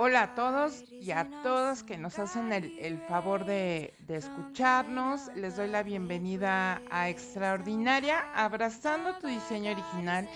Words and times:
Hola 0.00 0.22
a 0.22 0.34
todos 0.36 0.84
y 0.92 1.10
a 1.10 1.28
todas 1.42 1.82
que 1.82 1.98
nos 1.98 2.20
hacen 2.20 2.52
el, 2.52 2.98
favor 3.08 3.44
de, 3.44 3.92
escucharnos. 4.06 5.28
Les 5.34 5.56
doy 5.56 5.66
la 5.66 5.82
bienvenida 5.82 6.80
a 6.88 7.08
Extraordinaria, 7.08 8.24
abrazando 8.32 9.18
tu 9.18 9.26
diseño 9.26 9.72
original 9.72 10.28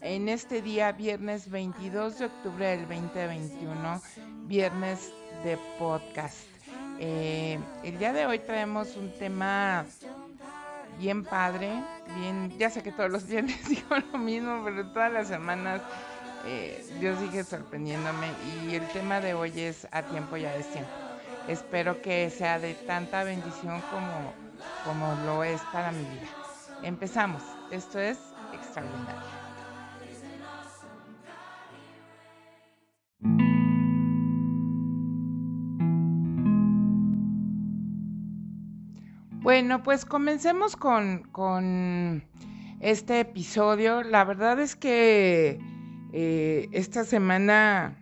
en 0.00 0.28
este 0.28 0.62
día, 0.62 0.92
viernes 0.92 1.50
22 1.50 2.20
de 2.20 2.26
octubre 2.26 2.68
del 2.68 2.82
2021, 2.82 4.00
viernes 4.46 5.12
de 5.42 5.58
podcast. 5.76 6.46
Eh, 7.00 7.58
el 7.82 7.98
día 7.98 8.12
de 8.12 8.26
hoy 8.26 8.38
traemos 8.38 8.96
un 8.96 9.10
tema 9.18 9.86
bien 11.00 11.24
padre, 11.24 11.82
bien, 12.14 12.56
ya 12.60 12.70
sé 12.70 12.80
que 12.84 12.92
todos 12.92 13.10
los 13.10 13.26
viernes 13.26 13.68
digo 13.68 13.96
lo 14.12 14.18
mismo, 14.18 14.62
pero 14.64 14.86
todas 14.92 15.12
las 15.12 15.26
semanas 15.26 15.82
eh, 16.46 16.84
Dios 16.98 17.18
sigue 17.18 17.44
sorprendiéndome 17.44 18.28
y 18.66 18.74
el 18.74 18.86
tema 18.88 19.20
de 19.20 19.34
hoy 19.34 19.52
es 19.60 19.86
a 19.92 20.02
tiempo 20.02 20.36
y 20.36 20.44
a 20.44 20.52
destiempo. 20.52 20.90
Espero 21.48 22.00
que 22.00 22.30
sea 22.30 22.58
de 22.58 22.74
tanta 22.74 23.24
bendición 23.24 23.82
como, 23.90 24.32
como 24.84 25.14
lo 25.26 25.44
es 25.44 25.60
para 25.72 25.92
mi 25.92 26.04
vida. 26.04 26.28
Empezamos. 26.82 27.42
Esto 27.70 27.98
es 27.98 28.18
extraordinario. 28.52 29.20
Bueno, 39.42 39.82
pues 39.82 40.04
comencemos 40.04 40.76
con, 40.76 41.22
con 41.32 42.22
este 42.80 43.20
episodio. 43.20 44.02
La 44.02 44.24
verdad 44.24 44.60
es 44.60 44.76
que 44.76 45.58
eh, 46.12 46.68
esta 46.72 47.04
semana 47.04 47.96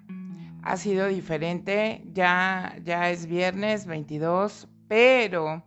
ha 0.62 0.76
sido 0.76 1.06
diferente, 1.08 2.02
ya, 2.12 2.76
ya 2.84 3.10
es 3.10 3.26
viernes 3.26 3.86
22, 3.86 4.68
pero 4.88 5.64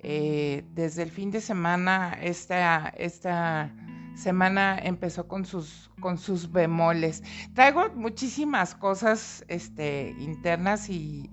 eh, 0.00 0.64
desde 0.74 1.02
el 1.02 1.10
fin 1.10 1.30
de 1.30 1.40
semana, 1.40 2.18
esta, 2.20 2.92
esta 2.96 3.74
semana 4.14 4.78
empezó 4.82 5.26
con 5.28 5.44
sus, 5.44 5.90
con 6.00 6.18
sus 6.18 6.50
bemoles. 6.52 7.22
Traigo 7.54 7.88
muchísimas 7.94 8.74
cosas 8.74 9.44
este, 9.48 10.14
internas 10.18 10.88
y, 10.88 11.30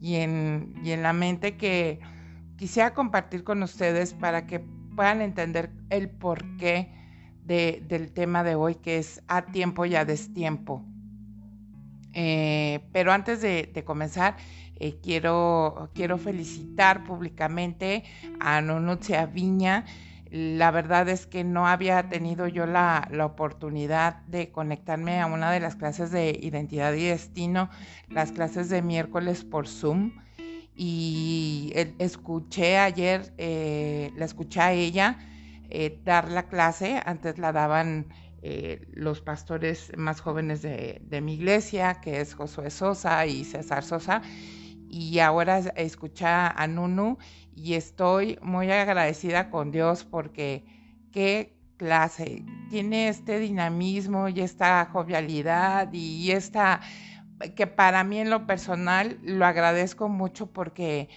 y, 0.00 0.16
en, 0.16 0.74
y 0.84 0.92
en 0.92 1.02
la 1.02 1.12
mente 1.12 1.56
que 1.56 2.00
quisiera 2.56 2.94
compartir 2.94 3.44
con 3.44 3.62
ustedes 3.62 4.14
para 4.14 4.46
que 4.46 4.60
puedan 4.94 5.20
entender 5.20 5.70
el 5.90 6.08
por 6.10 6.56
qué 6.56 7.01
del 7.44 8.12
tema 8.12 8.44
de 8.44 8.54
hoy, 8.54 8.76
que 8.76 8.98
es 8.98 9.22
a 9.28 9.46
tiempo 9.46 9.84
y 9.84 9.96
a 9.96 10.04
destiempo. 10.04 10.84
Eh, 12.14 12.80
pero 12.92 13.12
antes 13.12 13.40
de, 13.40 13.82
comenzar, 13.84 14.36
eh, 14.76 14.98
quiero, 15.02 15.90
quiero 15.94 16.18
felicitar 16.18 17.04
públicamente 17.04 18.04
a 18.40 18.60
Nonucia 18.60 19.26
Viña. 19.26 19.84
La 20.30 20.70
verdad 20.70 21.08
es 21.08 21.26
que 21.26 21.44
no 21.44 21.66
había 21.66 22.08
tenido 22.08 22.48
yo 22.48 22.64
la, 22.64 23.08
oportunidad 23.24 24.22
de 24.26 24.50
conectarme 24.50 25.20
a 25.20 25.26
una 25.26 25.50
de 25.50 25.60
las 25.60 25.76
clases 25.76 26.10
de 26.10 26.38
identidad 26.42 26.94
y 26.94 27.04
destino, 27.04 27.68
las 28.08 28.32
clases 28.32 28.68
de 28.68 28.82
miércoles 28.82 29.44
por 29.44 29.68
Zoom. 29.68 30.12
Y 30.74 31.72
escuché 31.98 32.78
ayer, 32.78 33.34
eh, 33.36 34.10
la 34.16 34.24
escuché 34.24 34.60
a 34.60 34.72
ella 34.72 35.18
eh, 35.74 36.00
dar 36.04 36.30
la 36.30 36.48
clase. 36.48 37.00
Antes 37.06 37.38
la 37.38 37.50
daban 37.50 38.08
eh, 38.42 38.86
los 38.92 39.22
pastores 39.22 39.90
más 39.96 40.20
jóvenes 40.20 40.60
de, 40.60 41.20
mi 41.22 41.34
iglesia, 41.34 42.00
que 42.02 42.20
es 42.20 42.34
Josué 42.34 42.70
Sosa 42.70 43.24
y 43.24 43.44
César 43.44 43.82
Sosa. 43.82 44.20
Y 44.90 45.20
ahora 45.20 45.60
escucha 45.76 46.48
a 46.48 46.66
Nunu 46.66 47.16
y 47.56 47.72
estoy 47.72 48.38
muy 48.42 48.70
agradecida 48.70 49.48
con 49.48 49.70
Dios 49.70 50.04
porque 50.04 50.64
qué 51.10 51.56
clase. 51.78 52.44
Tiene 52.68 53.08
este 53.08 53.38
dinamismo 53.38 54.28
y 54.28 54.40
esta 54.40 54.84
jovialidad 54.92 55.90
y 55.90 56.32
esta 56.32 56.82
que 57.54 57.66
para 57.66 58.04
mí 58.04 58.18
en 58.18 58.30
lo 58.30 58.46
personal 58.46 59.18
lo 59.22 59.44
agradezco 59.46 60.08
mucho 60.08 60.46
porque 60.46 61.08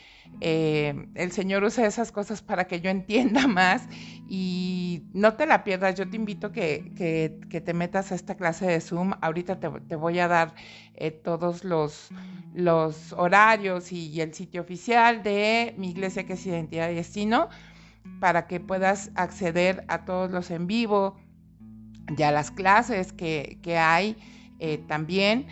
eh, 0.41 1.07
el 1.15 1.31
Señor 1.31 1.63
usa 1.63 1.85
esas 1.85 2.11
cosas 2.11 2.41
para 2.41 2.65
que 2.65 2.81
yo 2.81 2.89
entienda 2.89 3.47
más 3.47 3.87
y 4.27 5.03
no 5.13 5.35
te 5.35 5.45
la 5.45 5.63
pierdas. 5.63 5.95
Yo 5.95 6.09
te 6.09 6.15
invito 6.15 6.51
que, 6.51 6.91
que, 6.95 7.61
te 7.61 7.73
metas 7.73 8.11
a 8.11 8.15
esta 8.15 8.35
clase 8.35 8.65
de 8.65 8.81
Zoom. 8.81 9.13
Ahorita 9.21 9.59
te, 9.59 9.95
voy 9.95 10.19
a 10.19 10.27
dar 10.27 10.55
eh, 10.95 11.11
todos 11.11 11.63
los, 11.63 12.09
los 12.53 13.13
horarios 13.13 13.91
y, 13.91 14.19
el 14.21 14.33
sitio 14.33 14.61
oficial 14.61 15.23
de 15.23 15.73
mi 15.77 15.91
iglesia 15.91 16.25
que 16.25 16.33
es 16.33 16.45
Identidad 16.45 16.89
y 16.89 16.95
Destino 16.95 17.49
para 18.19 18.47
que 18.47 18.59
puedas 18.59 19.11
acceder 19.15 19.83
a 19.87 20.05
todos 20.05 20.31
los 20.31 20.51
en 20.51 20.67
vivo 20.67 21.15
y 22.17 22.21
a 22.21 22.31
las 22.31 22.51
clases 22.51 23.13
que, 23.13 23.59
hay 23.77 24.15
eh, 24.59 24.77
también 24.87 25.47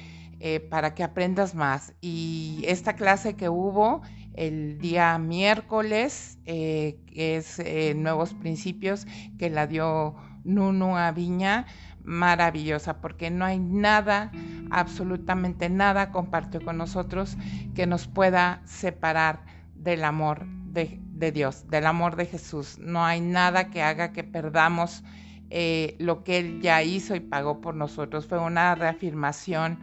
para 0.70 0.94
que 0.94 1.04
aprendas 1.04 1.56
más. 1.56 1.94
Y 2.02 2.64
esta 2.68 2.96
clase 2.96 3.36
que 3.36 3.48
hubo 3.48 4.02
el 4.34 4.80
día 4.80 5.18
miércoles, 5.18 6.40
eh, 6.46 6.98
es 7.14 7.60
eh, 7.60 7.94
Nuevos 7.96 8.34
Principios, 8.34 9.06
que 9.38 9.50
la 9.50 9.68
dio 9.68 10.16
Nunu 10.44 10.98
a 10.98 11.12
Viña, 11.12 11.66
maravillosa, 12.04 13.00
porque 13.00 13.30
no 13.30 13.46
hay 13.46 13.60
nada, 13.60 14.32
absolutamente 14.72 15.70
nada, 15.70 16.12
compartió 16.12 16.62
con 16.62 16.78
nosotros 16.78 17.38
que 17.76 17.88
nos 17.88 18.08
pueda 18.08 18.62
separar 18.66 19.46
del 19.76 20.04
amor 20.04 20.46
de, 20.46 21.00
Dios, 21.32 21.70
del 21.70 21.86
amor 21.86 22.16
de 22.16 22.26
Jesús. 22.26 22.78
No 22.80 23.06
hay 23.06 23.22
nada 23.22 23.70
que 23.70 23.82
haga 23.82 24.12
que 24.12 24.24
perdamos 24.24 25.04
eh, 25.50 25.96
lo 26.00 26.24
que 26.24 26.40
Él 26.40 26.62
ya 26.62 26.82
hizo 26.84 27.16
y 27.16 27.20
pagó 27.22 27.62
por 27.62 27.76
nosotros. 27.76 28.28
Fue 28.28 28.40
una 28.40 28.76
reafirmación 28.76 29.80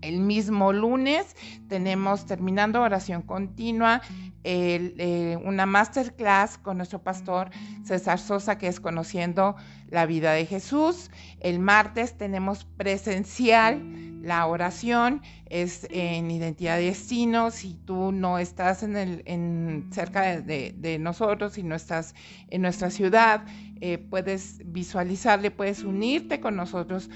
El 0.00 0.20
mismo 0.20 0.72
lunes 0.72 1.36
tenemos 1.68 2.26
terminando 2.26 2.82
oración 2.82 3.22
continua 3.22 4.02
eh, 4.44 5.38
una 5.44 5.66
masterclass 5.66 6.58
con 6.58 6.76
nuestro 6.76 7.02
pastor 7.02 7.50
César 7.84 8.18
Sosa, 8.18 8.58
que 8.58 8.68
es 8.68 8.78
Conociendo 8.78 9.56
la 9.88 10.06
Vida 10.06 10.32
de 10.32 10.46
Jesús. 10.46 11.10
El 11.40 11.58
martes 11.58 12.16
tenemos 12.16 12.64
presencial 12.64 13.82
la 14.22 14.46
oración, 14.46 15.22
es 15.48 15.86
en 15.90 16.30
Identidad 16.30 16.78
y 16.80 16.86
Destino. 16.86 17.50
Si 17.50 17.74
tú 17.84 18.12
no 18.12 18.38
estás 18.38 18.82
en 18.82 18.96
el, 18.96 19.22
en, 19.26 19.88
cerca 19.92 20.40
de, 20.40 20.98
nosotros, 21.00 21.58
y 21.58 21.62
no 21.62 21.74
estás 21.74 22.14
en 22.48 22.62
nuestra 22.62 22.90
ciudad, 22.90 23.44
eh, 23.80 23.98
puedes 23.98 24.62
visualizarle, 24.64 25.50
puedes 25.50 25.82
unirte 25.82 26.40
con 26.40 26.56
nosotros 26.56 27.10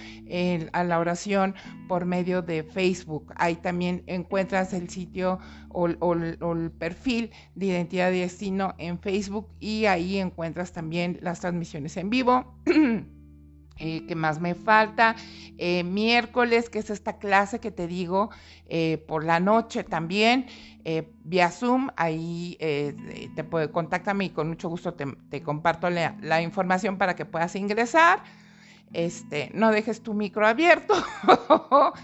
a 0.73 0.85
la 0.85 0.99
oración 0.99 1.55
por 1.89 2.05
medio 2.05 2.43
de 2.43 2.63
Facebook. 2.63 3.33
Ahí 3.37 3.57
también 3.57 4.03
encuentras 4.07 4.73
el 4.73 4.89
sitio 4.89 5.39
o, 5.71 5.87
el 5.87 6.71
perfil 6.79 7.31
de 7.55 7.67
Identidad 7.67 8.13
y 8.13 8.21
Destino 8.21 8.75
en 8.79 8.99
Facebook 8.99 9.49
y 9.59 9.87
ahí 9.87 10.19
encuentras 10.19 10.73
también 10.73 11.19
las 11.23 11.41
transmisiones 11.41 11.97
en 11.97 12.11
vivo. 12.11 12.55
Eh, 13.81 14.05
¿Qué 14.07 14.15
más 14.15 14.41
me 14.41 14.55
falta? 14.55 15.17
Eh, 15.59 15.85
miércoles, 15.85 16.69
que 16.69 16.79
es 16.79 16.91
esta 16.91 17.19
clase 17.19 17.59
que 17.61 17.71
te 17.71 17.87
digo, 17.87 18.31
eh, 18.69 19.03
por 19.09 19.25
la 19.25 19.41
noche 19.41 19.85
también, 19.85 20.47
vía 21.25 21.51
Zoom, 21.51 21.89
ahí 21.97 22.57
te 23.37 23.45
puede, 23.45 23.71
contáctame 23.71 24.25
y 24.27 24.31
con 24.31 24.49
mucho 24.49 24.69
gusto 24.69 24.95
te, 24.95 25.43
comparto 25.43 25.91
la, 25.91 26.43
información 26.43 26.97
para 26.97 27.15
que 27.15 27.25
puedas 27.25 27.55
ingresar. 27.55 28.23
Este, 28.93 29.51
no 29.55 29.71
dejes 29.71 30.03
tu 30.03 30.15
micro 30.15 30.47
abierto 30.47 30.95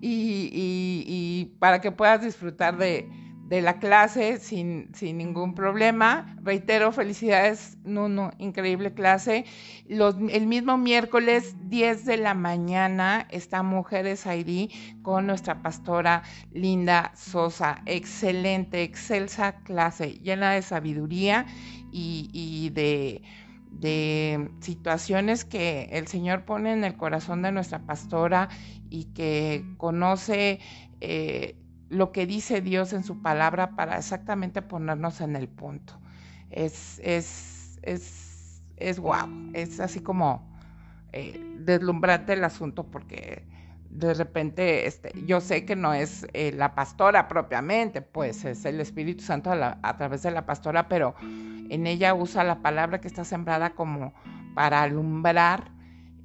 y 0.00 1.46
para 1.58 1.80
que 1.80 1.90
puedas 1.92 2.22
disfrutar 2.22 2.76
de, 2.76 3.08
de 3.48 3.60
la 3.60 3.78
clase 3.78 4.38
sin, 4.38 4.94
sin, 4.94 5.18
ningún 5.18 5.54
problema. 5.54 6.34
Reitero, 6.42 6.92
felicidades, 6.92 7.76
Nuno, 7.84 8.30
increíble 8.38 8.94
clase. 8.94 9.44
El 9.88 10.46
mismo 10.46 10.78
miércoles 10.78 11.54
10 11.68 12.06
de 12.06 12.16
la 12.16 12.34
mañana 12.34 13.26
está 13.30 13.62
Mujeres 13.62 14.24
ID 14.24 14.70
con 15.02 15.26
nuestra 15.26 15.62
pastora 15.62 16.22
Linda 16.52 17.12
Sosa. 17.14 17.82
Excelente, 17.84 18.82
excelsa 18.82 19.56
clase, 19.64 20.14
llena 20.22 20.52
de 20.52 20.62
sabiduría 20.62 21.44
y, 21.92 22.30
y 22.32 22.70
de, 22.70 23.20
de 23.72 24.50
situaciones 24.60 25.44
que 25.44 25.90
el 25.92 26.06
Señor 26.06 26.46
pone 26.46 26.72
en 26.72 26.82
el 26.82 26.96
corazón 26.96 27.42
de 27.42 27.52
nuestra 27.52 27.80
pastora 27.80 28.48
y 28.88 29.04
que 29.12 29.64
conoce. 29.76 30.60
Eh, 31.02 31.56
lo 31.94 32.12
que 32.12 32.26
dice 32.26 32.60
Dios 32.60 32.92
en 32.92 33.04
su 33.04 33.22
palabra 33.22 33.76
para 33.76 33.96
exactamente 33.96 34.62
ponernos 34.62 35.20
en 35.20 35.36
el 35.36 35.48
punto. 35.48 35.98
Es, 36.50 37.00
es, 37.02 37.78
es, 37.82 38.62
es 38.76 38.98
wow, 38.98 39.50
es 39.54 39.80
así 39.80 40.00
como 40.00 40.46
eh, 41.12 41.40
deslumbrante 41.58 42.32
el 42.32 42.44
asunto 42.44 42.84
porque 42.90 43.44
de 43.90 44.12
repente 44.12 44.86
este, 44.86 45.12
yo 45.24 45.40
sé 45.40 45.64
que 45.64 45.76
no 45.76 45.94
es 45.94 46.26
eh, 46.32 46.52
la 46.52 46.74
pastora 46.74 47.28
propiamente, 47.28 48.02
pues 48.02 48.44
es 48.44 48.64
el 48.64 48.80
Espíritu 48.80 49.22
Santo 49.22 49.52
a 49.52 49.96
través 49.96 50.22
de 50.22 50.32
la 50.32 50.46
pastora, 50.46 50.88
pero 50.88 51.14
en 51.20 51.86
ella 51.86 52.14
usa 52.14 52.42
la 52.42 52.60
palabra 52.60 53.00
que 53.00 53.06
está 53.06 53.24
sembrada 53.24 53.70
como 53.70 54.12
para 54.54 54.82
alumbrar 54.82 55.70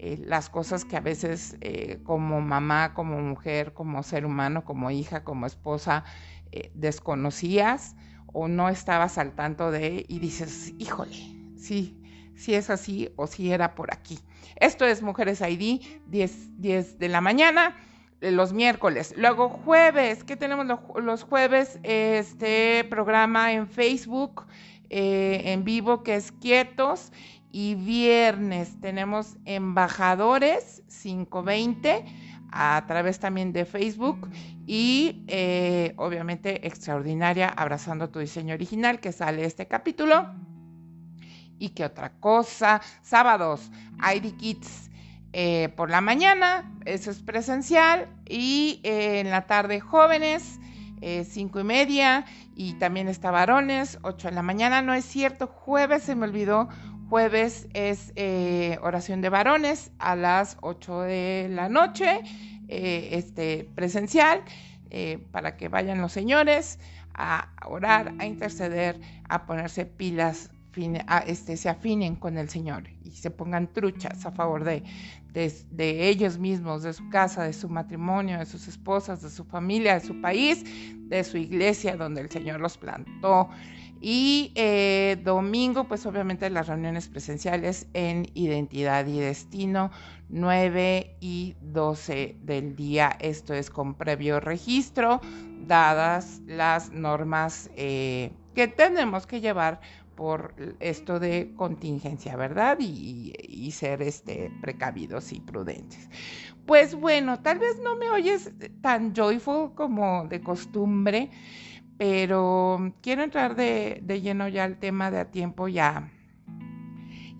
eh, 0.01 0.17
las 0.25 0.49
cosas 0.49 0.85
que 0.85 0.95
a 0.95 1.01
veces 1.01 1.57
eh, 1.59 1.99
como 2.05 2.39
mamá, 2.39 2.93
como 2.93 3.19
mujer, 3.19 3.73
como 3.73 4.01
ser 4.01 4.25
humano, 4.25 4.63
como 4.63 4.91
hija, 4.91 5.25
como 5.25 5.45
esposa, 5.45 6.05
eh, 6.53 6.71
desconocías 6.73 7.97
o 8.31 8.47
no 8.47 8.69
estabas 8.69 9.17
al 9.17 9.33
tanto 9.35 9.71
de 9.71 10.05
y 10.07 10.19
dices, 10.19 10.73
híjole, 10.77 11.17
sí, 11.57 12.01
sí 12.33 12.53
es 12.53 12.69
así 12.69 13.11
o 13.17 13.27
si 13.27 13.51
era 13.51 13.75
por 13.75 13.93
aquí. 13.93 14.17
Esto 14.55 14.85
es 14.85 15.01
Mujeres 15.01 15.41
ID, 15.41 15.81
10, 16.07 16.61
10 16.61 16.97
de 16.97 17.09
la 17.09 17.19
mañana 17.19 17.75
los 18.21 18.53
miércoles. 18.53 19.13
Luego 19.17 19.49
jueves, 19.49 20.23
¿qué 20.23 20.37
tenemos 20.37 20.65
los, 20.95 21.23
jueves? 21.23 21.77
Este 21.83 22.85
programa 22.89 23.51
en 23.51 23.67
Facebook, 23.67 24.45
en 24.89 25.63
vivo, 25.63 26.03
que 26.03 26.15
es 26.15 26.31
Quietos 26.31 27.11
y 27.51 27.75
viernes 27.75 28.79
tenemos 28.79 29.37
embajadores 29.45 30.83
520 31.01 32.05
a 32.51 32.83
través 32.87 33.19
también 33.19 33.53
de 33.53 33.65
Facebook 33.65 34.29
y 34.65 35.23
eh, 35.27 35.93
obviamente 35.97 36.67
extraordinaria 36.67 37.49
abrazando 37.49 38.09
tu 38.09 38.19
diseño 38.19 38.53
original 38.53 38.99
que 38.99 39.11
sale 39.11 39.45
este 39.45 39.67
capítulo. 39.67 40.27
Y 41.57 41.69
qué 41.69 41.85
otra 41.85 42.13
cosa, 42.19 42.81
sábados, 43.01 43.69
ID 44.15 44.35
Kids 44.37 44.89
eh, 45.33 45.69
por 45.75 45.89
la 45.89 46.01
mañana, 46.01 46.71
eso 46.85 47.11
es 47.11 47.19
presencial, 47.21 48.07
y 48.27 48.79
eh, 48.83 49.19
en 49.19 49.29
la 49.29 49.45
tarde 49.45 49.79
jóvenes, 49.79 50.59
cinco 51.23 51.61
y 51.61 51.63
media, 51.63 52.25
y 52.55 52.73
también 52.73 53.07
está 53.07 53.31
varones, 53.31 53.99
8 54.01 54.27
de 54.27 54.35
la 54.35 54.41
mañana, 54.41 54.81
no 54.81 54.93
es 54.93 55.05
cierto, 55.05 55.47
jueves 55.47 56.03
se 56.03 56.13
me 56.13 56.25
olvidó 56.25 56.67
Jueves 57.09 57.67
es 57.73 58.13
eh, 58.15 58.77
oración 58.83 59.21
de 59.21 59.29
varones 59.29 59.89
a 59.97 60.15
las 60.15 60.57
8 60.61 61.01
de 61.01 61.47
la 61.49 61.67
noche, 61.67 62.21
eh, 62.67 63.09
este, 63.13 63.67
presencial, 63.73 64.43
eh, 64.91 65.17
para 65.31 65.57
que 65.57 65.69
vayan 65.69 66.01
los 66.01 66.11
señores 66.11 66.77
a 67.15 67.49
orar, 67.65 68.13
a 68.19 68.27
interceder, 68.27 69.01
a 69.27 69.47
ponerse 69.47 69.87
pilas, 69.87 70.51
este, 71.25 71.57
se 71.57 71.67
afinen 71.67 72.15
con 72.15 72.37
el 72.37 72.47
Señor 72.47 72.83
y 73.03 73.11
se 73.11 73.31
pongan 73.31 73.73
truchas 73.73 74.23
a 74.25 74.31
favor 74.31 74.63
de, 74.63 74.83
de, 75.33 76.09
ellos 76.09 76.37
mismos, 76.37 76.83
de 76.83 76.93
su 76.93 77.09
casa, 77.09 77.43
de 77.43 77.53
su 77.53 77.69
matrimonio, 77.69 78.37
de 78.37 78.45
sus 78.45 78.67
esposas, 78.67 79.23
de 79.23 79.31
su 79.31 79.43
familia, 79.45 79.95
de 79.95 80.01
su 80.01 80.21
país, 80.21 80.63
de 81.09 81.23
su 81.23 81.37
iglesia 81.37 81.97
donde 81.97 82.21
el 82.21 82.29
Señor 82.29 82.61
los 82.61 82.77
plantó. 82.77 83.49
Y 84.01 84.53
eh, 84.55 85.17
domingo, 85.23 85.87
pues 85.87 86.05
obviamente 86.05 86.49
las 86.49 86.67
reuniones 86.67 87.09
presenciales 87.09 87.87
en 87.93 88.27
Identidad 88.33 89.05
y 89.07 89.19
Destino, 89.19 89.91
9 90.29 91.17
y 91.19 91.55
12 91.61 92.37
del 92.41 92.75
día. 92.75 93.17
Esto 93.19 93.53
es 93.53 93.69
con 93.69 93.95
previo 93.95 94.39
registro, 94.39 95.19
dadas 95.67 96.41
las 96.47 96.91
normas 96.91 97.69
eh, 97.75 98.31
que 98.55 98.67
tenemos 98.67 99.27
que 99.27 99.41
llevar 99.41 99.81
por 100.15 100.53
esto 100.79 101.19
de 101.19 101.53
contingencia, 101.55 102.35
¿verdad? 102.35 102.77
Y, 102.79 103.33
y, 103.47 103.71
ser 103.71 104.01
este, 104.01 104.51
precavidos 104.61 105.31
y 105.31 105.39
prudentes. 105.39 106.09
Pues 106.65 106.93
bueno, 106.93 107.39
tal 107.39 107.59
vez 107.59 107.79
no 107.81 107.95
me 107.95 108.09
oyes 108.09 108.51
tan 108.81 109.15
joyful 109.15 109.73
como 109.75 110.27
de 110.27 110.41
costumbre 110.41 111.31
pero 111.99 112.93
quiero 113.01 113.23
entrar 113.23 113.57
de, 113.57 114.01
lleno 114.23 114.47
ya 114.47 114.63
al 114.63 114.77
tema 114.77 115.11
de 115.11 115.19
a 115.19 115.31
tiempo 115.31 115.67
ya, 115.67 116.09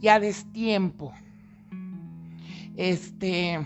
ya 0.02 0.20
destiempo. 0.20 1.14
Este. 2.76 3.66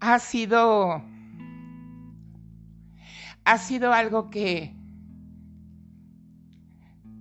Ha 0.00 0.18
sido. 0.18 1.00
Ha 3.44 3.58
sido 3.58 3.92
algo 3.92 4.30
que. 4.30 4.74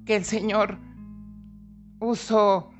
que 0.08 0.16
el 0.16 0.26
Señor 0.26 0.80
usó 2.00 2.72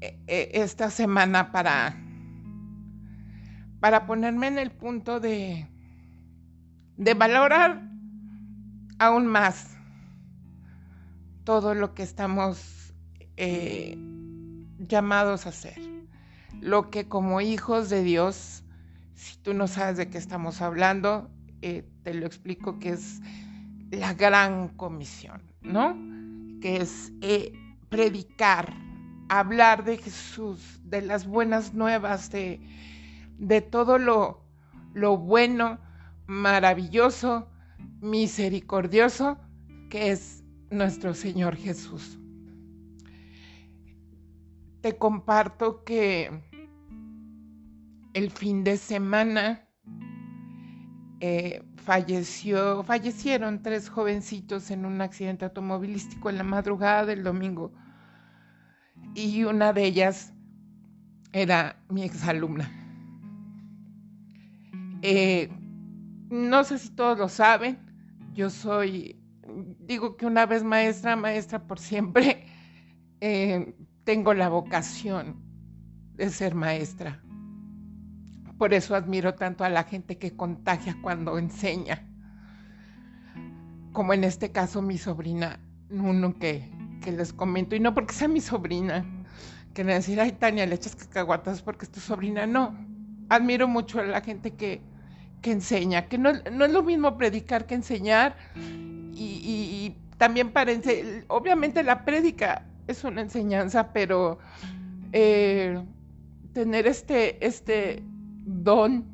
eh, 0.00 0.20
eh, 0.28 0.50
esta 0.54 0.88
semana 0.88 1.50
para 1.50 2.03
para 3.84 4.06
ponerme 4.06 4.46
en 4.46 4.56
el 4.56 4.70
punto 4.70 5.20
de, 5.20 5.68
de 6.96 7.12
valorar 7.12 7.82
aún 8.98 9.26
más 9.26 9.76
todo 11.44 11.74
lo 11.74 11.92
que 11.92 12.02
estamos 12.02 12.94
eh, 13.36 13.94
llamados 14.78 15.44
a 15.44 15.50
hacer. 15.50 15.78
Lo 16.62 16.88
que 16.88 17.08
como 17.08 17.42
hijos 17.42 17.90
de 17.90 18.02
Dios, 18.02 18.64
si 19.16 19.36
tú 19.36 19.52
no 19.52 19.66
sabes 19.66 19.98
de 19.98 20.08
qué 20.08 20.16
estamos 20.16 20.62
hablando, 20.62 21.28
eh, 21.60 21.86
te 22.04 22.14
lo 22.14 22.24
explico 22.24 22.78
que 22.78 22.88
es 22.88 23.20
la 23.90 24.14
gran 24.14 24.68
comisión, 24.68 25.42
¿no? 25.60 25.94
Que 26.62 26.78
es 26.78 27.12
eh, 27.20 27.52
predicar, 27.90 28.72
hablar 29.28 29.84
de 29.84 29.98
Jesús, 29.98 30.80
de 30.84 31.02
las 31.02 31.26
buenas 31.26 31.74
nuevas, 31.74 32.30
de, 32.30 32.62
de 33.38 33.60
todo 33.60 33.98
lo, 33.98 34.44
lo 34.92 35.16
bueno, 35.16 35.78
maravilloso, 36.26 37.48
misericordioso 38.00 39.38
que 39.90 40.10
es 40.10 40.44
nuestro 40.70 41.14
Señor 41.14 41.56
Jesús. 41.56 42.18
Te 44.80 44.96
comparto 44.96 45.84
que 45.84 46.42
el 48.12 48.30
fin 48.30 48.64
de 48.64 48.76
semana 48.76 49.66
eh, 51.20 51.62
falleció, 51.76 52.82
fallecieron 52.84 53.62
tres 53.62 53.88
jovencitos 53.88 54.70
en 54.70 54.84
un 54.84 55.00
accidente 55.00 55.44
automovilístico 55.44 56.28
en 56.28 56.38
la 56.38 56.44
madrugada 56.44 57.06
del 57.06 57.22
domingo 57.22 57.72
y 59.14 59.44
una 59.44 59.72
de 59.72 59.84
ellas 59.84 60.32
era 61.32 61.82
mi 61.88 62.02
exalumna. 62.02 62.83
Eh, 65.06 65.50
no 66.30 66.64
sé 66.64 66.78
si 66.78 66.88
todos 66.88 67.18
lo 67.18 67.28
saben, 67.28 67.78
yo 68.32 68.48
soy, 68.48 69.20
digo 69.80 70.16
que 70.16 70.24
una 70.24 70.46
vez 70.46 70.64
maestra, 70.64 71.14
maestra 71.14 71.66
por 71.66 71.78
siempre, 71.78 72.46
eh, 73.20 73.76
tengo 74.04 74.32
la 74.32 74.48
vocación 74.48 75.42
de 76.14 76.30
ser 76.30 76.54
maestra. 76.54 77.22
Por 78.56 78.72
eso 78.72 78.94
admiro 78.94 79.34
tanto 79.34 79.62
a 79.62 79.68
la 79.68 79.84
gente 79.84 80.16
que 80.16 80.34
contagia 80.34 80.96
cuando 81.02 81.36
enseña. 81.38 82.08
como 83.92 84.14
en 84.14 84.24
este 84.24 84.52
caso 84.52 84.80
mi 84.80 84.96
sobrina, 84.96 85.60
uno 85.90 86.32
que, 86.38 86.72
que 87.02 87.12
les 87.12 87.34
comento, 87.34 87.76
y 87.76 87.80
no 87.80 87.92
porque 87.92 88.14
sea 88.14 88.28
mi 88.28 88.40
sobrina, 88.40 89.04
que 89.74 89.84
le 89.84 89.92
decir, 89.92 90.18
ay 90.18 90.32
Tania, 90.32 90.64
le 90.64 90.76
echas 90.76 90.96
cacahuatas 90.96 91.60
porque 91.60 91.84
es 91.84 91.90
tu 91.90 92.00
sobrina, 92.00 92.46
no. 92.46 92.74
Admiro 93.28 93.68
mucho 93.68 94.00
a 94.00 94.04
la 94.04 94.22
gente 94.22 94.54
que, 94.54 94.93
que 95.44 95.52
enseña, 95.52 96.08
que 96.08 96.16
no, 96.16 96.32
no, 96.50 96.64
es 96.64 96.72
lo 96.72 96.82
mismo 96.82 97.18
predicar 97.18 97.66
que 97.66 97.74
enseñar, 97.74 98.34
y, 98.56 99.94
también 100.16 100.52
para 100.52 100.72
obviamente 101.28 101.82
la 101.82 102.06
prédica 102.06 102.64
es 102.86 103.04
una 103.04 103.20
enseñanza, 103.20 103.92
pero 103.92 104.38
eh, 105.12 105.84
tener 106.54 106.86
este, 106.86 107.44
este 107.44 108.02
don, 108.46 109.04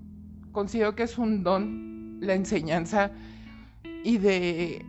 considero 0.53 0.95
que 0.95 1.03
es 1.03 1.19
un 1.19 1.43
don, 1.43 2.19
la 2.21 2.35
enseñanza, 2.35 3.11
y 4.05 4.19
de, 4.19 4.85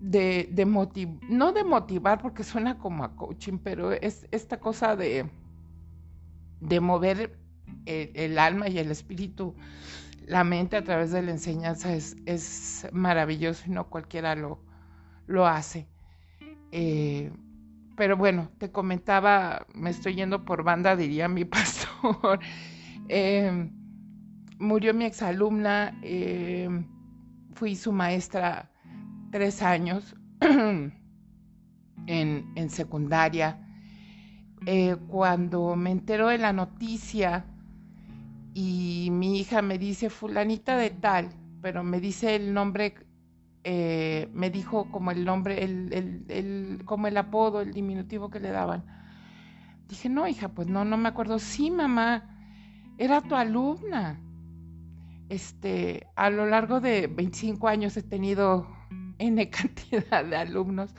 de, 0.00 0.48
de 0.50 1.18
no 1.28 1.52
de 1.52 1.62
motivar 1.62 2.20
porque 2.20 2.42
suena 2.42 2.78
como 2.78 3.04
a 3.04 3.14
coaching, 3.14 3.58
pero 3.62 3.92
es 3.92 4.26
esta 4.32 4.58
cosa 4.58 4.96
de, 4.96 5.30
de 6.60 6.80
mover 6.80 7.46
el, 7.86 8.38
alma 8.38 8.68
y 8.68 8.78
el 8.78 8.90
espíritu, 8.90 9.54
la 10.26 10.44
mente 10.44 10.76
a 10.76 10.84
través 10.84 11.12
de 11.12 11.22
la 11.22 11.30
enseñanza 11.30 11.94
es, 11.94 12.86
maravilloso 12.92 13.64
y 13.66 13.70
no 13.70 13.88
cualquiera 13.88 14.34
lo, 14.34 14.60
lo 15.26 15.46
hace. 15.46 15.88
Eh, 16.72 17.32
pero 17.96 18.16
bueno, 18.16 18.50
te 18.58 18.70
comentaba, 18.70 19.66
me 19.74 19.90
estoy 19.90 20.16
yendo 20.16 20.44
por 20.44 20.62
banda, 20.62 20.96
diría 20.96 21.28
mi 21.28 21.44
pastor. 21.46 22.40
Eh, 23.08 23.70
murió 24.58 24.94
mi 24.94 25.04
exalumna. 25.04 25.98
Eh, 26.02 26.68
fui 27.54 27.74
su 27.74 27.92
maestra 27.92 28.70
tres 29.30 29.62
años 29.62 30.14
en, 32.06 32.70
secundaria. 32.70 33.62
Eh, 34.66 34.96
cuando 35.08 35.76
me 35.76 35.90
enteró 35.90 36.28
de 36.28 36.38
la 36.38 36.52
noticia 36.52 37.46
y 38.58 39.10
mi 39.10 39.38
hija 39.38 39.60
me 39.60 39.76
dice 39.76 40.08
fulanita 40.08 40.78
de 40.78 40.88
tal, 40.88 41.28
pero 41.60 41.84
me 41.84 42.00
dice 42.00 42.36
el 42.36 42.54
nombre, 42.54 42.94
eh, 43.64 44.30
me 44.32 44.48
dijo 44.48 44.90
como 44.90 45.10
el 45.10 45.26
nombre, 45.26 45.62
el, 45.62 46.80
como 46.86 47.06
el 47.06 47.18
apodo, 47.18 47.60
el 47.60 47.74
diminutivo 47.74 48.30
que 48.30 48.40
le 48.40 48.48
daban. 48.48 48.82
Dije, 49.90 50.08
no, 50.08 50.26
hija, 50.26 50.48
pues 50.48 50.68
no, 50.68 50.86
no 50.86 50.96
me 50.96 51.10
acuerdo. 51.10 51.38
Sí, 51.38 51.70
mamá, 51.70 52.30
era 52.96 53.20
tu 53.20 53.34
alumna. 53.34 54.18
Este, 55.28 56.06
a 56.16 56.30
lo 56.30 56.46
largo 56.46 56.80
de 56.80 57.08
25 57.08 57.68
años 57.68 57.94
he 57.98 58.02
tenido 58.02 58.66
N 59.18 59.50
cantidad 59.50 60.24
de 60.24 60.34
alumnos. 60.34 60.94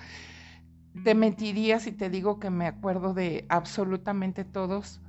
Te 1.03 1.15
mentiría 1.15 1.79
si 1.79 1.91
te 1.91 2.11
digo 2.11 2.39
que 2.39 2.51
me 2.51 2.67
acuerdo 2.67 3.15
de 3.15 3.47
absolutamente 3.49 4.45
todos, 4.45 5.01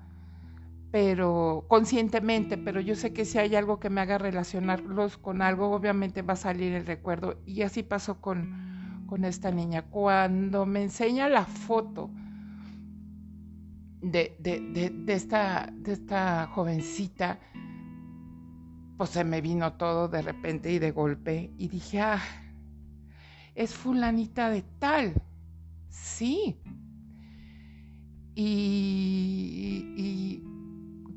pero 0.90 1.66
conscientemente, 1.68 2.56
pero 2.56 2.80
yo 2.80 2.94
sé 2.94 3.12
que 3.12 3.24
si 3.24 3.38
hay 3.38 3.54
algo 3.54 3.78
que 3.78 3.90
me 3.90 4.00
haga 4.00 4.18
relacionarlos 4.18 5.18
con 5.18 5.42
algo, 5.42 5.70
obviamente 5.70 6.22
va 6.22 6.32
a 6.32 6.36
salir 6.36 6.72
el 6.72 6.86
recuerdo. 6.86 7.40
Y 7.44 7.62
así 7.62 7.82
pasó 7.82 8.20
con, 8.20 9.04
con 9.06 9.24
esta 9.24 9.50
niña. 9.50 9.82
Cuando 9.82 10.64
me 10.64 10.82
enseña 10.82 11.28
la 11.28 11.44
foto 11.44 12.10
de, 14.00 14.36
de, 14.38 14.90
de, 14.90 15.12
esta, 15.12 15.70
de 15.72 15.92
esta 15.92 16.46
jovencita, 16.46 17.38
pues 18.96 19.10
se 19.10 19.24
me 19.24 19.40
vino 19.40 19.74
todo 19.74 20.08
de 20.08 20.22
repente 20.22 20.72
y 20.72 20.78
de 20.78 20.90
golpe 20.90 21.52
y 21.58 21.68
dije, 21.68 22.00
ah, 22.00 22.22
es 23.54 23.74
fulanita 23.74 24.48
de 24.48 24.62
tal. 24.78 25.14
Sí. 25.88 26.56
Y, 28.34 29.84
y, 29.96 30.47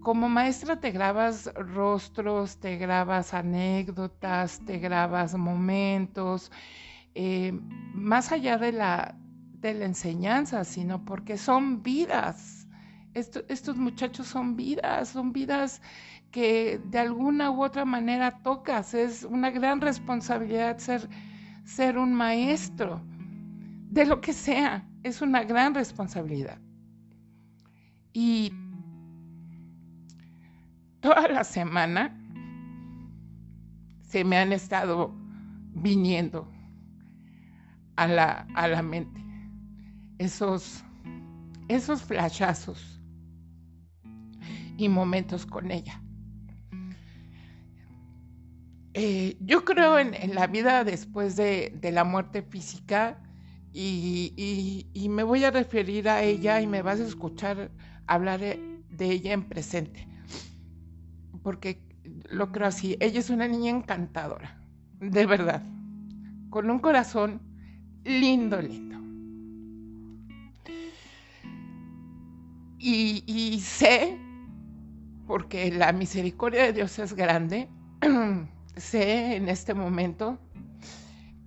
como 0.01 0.29
maestra 0.29 0.79
te 0.79 0.91
grabas 0.91 1.51
rostros, 1.55 2.57
te 2.59 2.77
grabas 2.77 3.33
anécdotas, 3.33 4.59
te 4.65 4.79
grabas 4.79 5.35
momentos, 5.35 6.51
eh, 7.13 7.51
más 7.93 8.31
allá 8.31 8.57
de 8.57 8.71
la, 8.71 9.15
de 9.59 9.73
la 9.75 9.85
enseñanza, 9.85 10.63
sino 10.63 11.05
porque 11.05 11.37
son 11.37 11.83
vidas. 11.83 12.67
estos 13.13 13.77
muchachos 13.77 14.27
son 14.27 14.55
vidas, 14.55 15.09
son 15.09 15.33
vidas 15.33 15.81
que 16.31 16.79
de 16.85 16.99
alguna 16.99 17.51
u 17.51 17.63
otra 17.63 17.85
manera 17.85 18.41
tocas. 18.41 18.93
Es 18.93 19.23
una 19.23 19.51
gran 19.51 19.81
responsabilidad 19.81 20.77
ser, 20.79 21.07
ser 21.65 21.97
un 21.97 22.13
maestro, 22.13 23.01
de 23.91 24.05
lo 24.05 24.21
que 24.21 24.33
sea, 24.33 24.87
es 25.03 25.21
una 25.21 25.43
gran 25.43 25.75
responsabilidad. 25.75 26.59
Y 28.13 28.53
toda 31.01 31.27
la 31.27 31.43
semana 31.43 32.17
se 34.01 34.23
me 34.23 34.37
han 34.37 34.51
estado 34.51 35.13
viniendo 35.73 36.47
a 37.95 38.07
la, 38.07 38.47
a 38.55 38.67
la 38.67 38.81
mente 38.81 39.21
esos, 40.21 40.83
esos 41.67 42.03
flashazos 42.03 43.01
y 44.77 44.87
momentos 44.87 45.45
con 45.45 45.71
ella. 45.71 46.01
Eh, 48.93 49.37
yo 49.39 49.63
creo 49.65 49.97
en, 49.97 50.35
la 50.35 50.47
vida 50.47 50.83
después 50.83 51.35
de, 51.35 51.77
la 51.81 52.03
muerte 52.03 52.43
física 52.43 53.19
y, 53.73 55.07
me 55.09 55.23
voy 55.23 55.43
a 55.43 55.51
referir 55.51 56.07
a 56.07 56.21
ella 56.21 56.61
y 56.61 56.67
me 56.67 56.81
vas 56.81 56.99
a 56.99 57.05
escuchar 57.05 57.71
hablar 58.05 58.41
de 58.41 59.05
ella 59.11 59.33
en 59.33 59.43
presente, 59.43 60.07
porque 61.43 61.81
lo 62.29 62.51
creo 62.51 62.67
así, 62.67 62.97
ella 62.99 63.19
es 63.19 63.29
una 63.29 63.47
niña 63.47 63.71
encantadora, 63.71 64.59
de 64.99 65.25
verdad, 65.25 65.63
con 66.49 66.69
un 66.69 66.79
corazón 66.79 67.41
lindo, 68.03 68.61
lindo. 68.61 68.91
Y, 72.77 73.23
y 73.27 73.59
sé, 73.59 74.17
porque 75.27 75.71
la 75.71 75.93
misericordia 75.93 76.63
de 76.63 76.73
Dios 76.73 76.97
es 76.99 77.13
grande, 77.13 77.69
sé 78.75 79.35
en 79.35 79.49
este 79.49 79.73
momento 79.73 80.39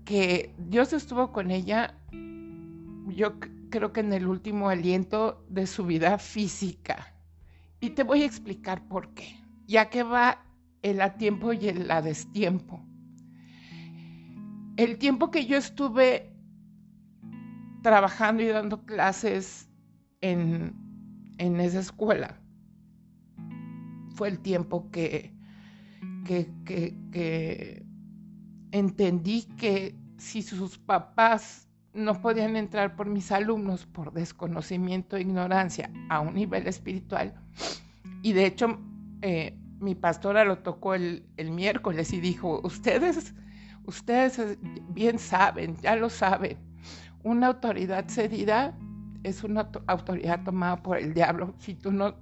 que 0.04 0.54
Dios 0.58 0.92
estuvo 0.92 1.32
con 1.32 1.50
ella, 1.50 1.94
yo 3.08 3.38
creo 3.70 3.92
que 3.92 4.00
en 4.00 4.12
el 4.12 4.26
último 4.26 4.68
aliento 4.68 5.44
de 5.48 5.66
su 5.66 5.84
vida 5.84 6.18
física. 6.18 7.12
Y 7.80 7.90
te 7.90 8.04
voy 8.04 8.22
a 8.22 8.26
explicar 8.26 8.86
por 8.86 9.08
qué, 9.14 9.36
ya 9.66 9.90
que 9.90 10.02
va 10.02 10.44
el 10.82 11.00
a 11.00 11.16
tiempo 11.16 11.52
y 11.52 11.68
el 11.68 11.90
a 11.90 12.02
destiempo. 12.02 12.84
El 14.76 14.98
tiempo 14.98 15.30
que 15.30 15.46
yo 15.46 15.56
estuve 15.56 16.32
trabajando 17.82 18.42
y 18.42 18.48
dando 18.48 18.84
clases 18.84 19.68
en, 20.20 20.74
en 21.38 21.60
esa 21.60 21.80
escuela 21.80 22.40
fue 24.14 24.28
el 24.28 24.38
tiempo 24.40 24.90
que 24.90 25.34
que, 26.24 27.84
entendí 28.72 29.42
que 29.56 29.94
si 30.16 30.42
sus 30.42 30.78
papás 30.78 31.68
no 31.92 32.20
podían 32.20 32.56
entrar 32.56 32.96
por 32.96 33.06
mis 33.06 33.30
alumnos 33.30 33.86
por 33.86 34.12
desconocimiento 34.12 35.16
e 35.16 35.20
ignorancia 35.20 35.92
a 36.08 36.20
un 36.20 36.34
nivel 36.34 36.66
espiritual, 36.66 37.34
y 38.22 38.32
de 38.32 38.46
hecho 38.46 38.80
eh, 39.26 39.58
mi 39.80 39.94
pastora 39.94 40.44
lo 40.44 40.58
tocó 40.58 40.94
el, 40.94 41.24
el, 41.38 41.50
miércoles 41.50 42.12
y 42.12 42.20
dijo, 42.20 42.60
ustedes, 42.62 43.34
ustedes 43.84 44.58
bien 44.90 45.18
saben, 45.18 45.76
ya 45.80 45.96
lo 45.96 46.10
saben, 46.10 46.58
una 47.22 47.46
autoridad 47.46 48.06
cedida 48.08 48.76
es 49.22 49.42
una 49.42 49.70
autoridad 49.86 50.44
tomada 50.44 50.82
por 50.82 50.98
el 50.98 51.14
diablo. 51.14 51.54
Si 51.58 51.74
tú 51.74 51.90
no, 51.90 52.14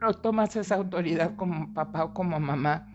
no 0.00 0.14
tomas 0.14 0.54
esa 0.54 0.76
autoridad 0.76 1.34
como 1.34 1.74
papá 1.74 2.04
o 2.04 2.14
como 2.14 2.38
mamá, 2.38 2.86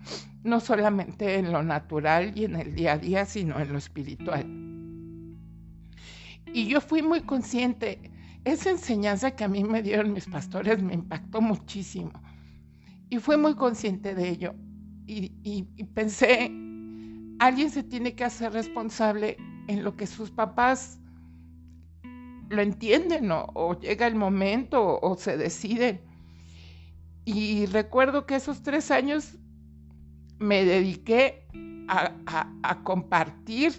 no 0.46 0.62
solamente 0.62 1.36
en 1.36 1.52
lo 1.52 1.62
natural 1.62 2.32
y 2.38 2.46
en 2.46 2.56
el 2.56 2.74
día 2.74 2.94
a 2.94 2.98
día, 2.98 3.26
sino 3.26 3.60
en 3.60 3.74
lo 3.74 3.78
espiritual. 3.78 4.46
Y 6.54 6.68
yo 6.68 6.80
fui 6.80 7.02
muy 7.02 7.20
consciente, 7.20 8.10
esa 8.46 8.70
enseñanza 8.70 9.32
que 9.32 9.44
a 9.44 9.50
mí 9.50 9.66
me 9.66 9.84
dieron 9.84 10.14
mis 10.14 10.28
pastores 10.28 10.82
me 10.82 10.94
impactó 10.94 11.42
muchísimo. 11.42 12.14
Y 13.10 13.18
fui 13.18 13.38
muy 13.38 13.56
consciente 13.56 14.14
de 14.16 14.30
ello. 14.30 14.56
Y, 15.06 15.64
pensé, 15.96 16.52
alguien 17.40 17.72
se 17.72 17.82
tiene 17.82 18.14
que 18.14 18.24
hacer 18.24 18.54
responsable 18.54 19.38
en 19.68 19.84
lo 19.84 19.96
que 19.96 20.06
sus 20.06 20.30
papás 20.30 21.00
lo 22.50 22.62
entienden 22.62 23.30
o, 23.32 23.80
llega 23.80 24.06
el 24.06 24.16
momento 24.16 25.00
o 25.02 25.16
se 25.16 25.36
deciden. 25.38 26.02
Y 27.26 27.66
recuerdo 27.68 28.26
que 28.26 28.36
esos 28.36 28.62
tres 28.62 28.92
años 28.92 29.38
me 30.38 30.64
dediqué 30.64 31.48
a, 31.88 32.84
compartir 32.84 33.74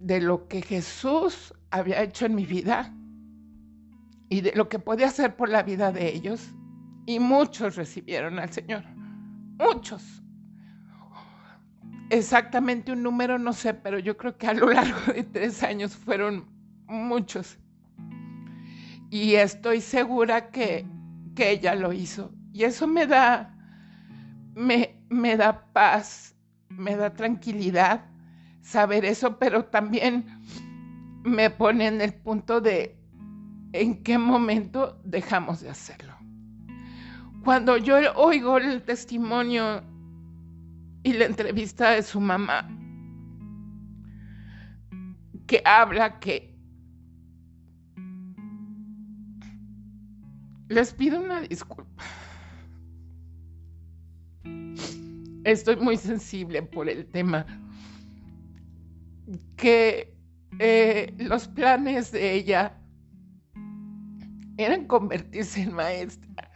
de 0.00 0.20
lo 0.20 0.46
que 0.46 0.62
Jesús 0.62 1.54
había 1.70 2.02
hecho 2.02 2.26
en 2.26 2.34
mi 2.34 2.44
vida 2.44 2.94
y 4.28 4.42
de 4.42 4.52
lo 4.54 4.68
que 4.68 4.78
podía 4.78 5.06
hacer 5.06 5.36
por 5.36 5.48
la 5.48 5.62
vida 5.62 5.90
de 5.90 6.14
ellos. 6.14 6.52
Y 7.08 7.20
muchos 7.20 7.76
recibieron 7.76 8.38
al 8.38 8.52
Señor. 8.52 8.84
Muchos. 9.58 10.22
Exactamente 12.10 12.92
un 12.92 13.02
número 13.02 13.38
no 13.38 13.54
sé, 13.54 13.72
pero 13.72 13.98
yo 13.98 14.18
creo 14.18 14.36
que 14.36 14.46
a 14.46 14.52
lo 14.52 14.68
largo 14.68 15.14
de 15.14 15.24
tres 15.24 15.62
años 15.62 15.96
fueron 15.96 16.44
muchos. 16.86 17.58
Y 19.08 19.36
estoy 19.36 19.80
segura 19.80 20.50
que, 20.50 20.84
que 21.34 21.52
ella 21.52 21.74
lo 21.74 21.94
hizo. 21.94 22.30
Y 22.52 22.64
eso 22.64 22.86
me 22.86 23.06
da, 23.06 23.56
me, 24.54 25.02
me 25.08 25.38
da 25.38 25.72
paz, 25.72 26.36
me 26.68 26.94
da 26.94 27.14
tranquilidad 27.14 28.04
saber 28.60 29.06
eso, 29.06 29.38
pero 29.38 29.64
también 29.64 30.26
me 31.24 31.48
pone 31.48 31.86
en 31.86 32.02
el 32.02 32.12
punto 32.12 32.60
de 32.60 32.98
en 33.72 34.02
qué 34.02 34.18
momento 34.18 35.00
dejamos 35.04 35.62
de 35.62 35.70
hacerlo. 35.70 36.17
Cuando 37.48 37.78
yo 37.78 37.96
oigo 38.14 38.58
el 38.58 38.82
testimonio 38.82 39.82
y 41.02 41.14
la 41.14 41.24
entrevista 41.24 41.92
de 41.92 42.02
su 42.02 42.20
mamá, 42.20 42.68
que 45.46 45.62
habla 45.64 46.20
que 46.20 46.54
les 50.68 50.92
pido 50.92 51.22
una 51.22 51.40
disculpa. 51.40 52.04
Estoy 55.44 55.76
muy 55.76 55.96
sensible 55.96 56.60
por 56.60 56.86
el 56.86 57.06
tema. 57.06 57.46
Que 59.56 60.14
eh, 60.58 61.14
los 61.16 61.48
planes 61.48 62.12
de 62.12 62.30
ella 62.30 62.78
eran 64.58 64.84
convertirse 64.86 65.62
en 65.62 65.72
maestra, 65.72 66.47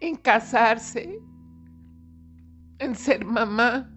en 0.00 0.16
casarse, 0.16 1.20
en 2.78 2.94
ser 2.94 3.24
mamá. 3.24 3.90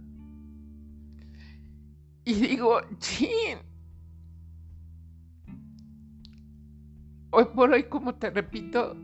Y 2.23 2.33
digo, 2.33 2.81
chin, 2.99 3.57
hoy 7.31 7.45
por 7.55 7.71
hoy, 7.71 7.83
como 7.83 8.15
te 8.15 8.29
repito, 8.29 8.95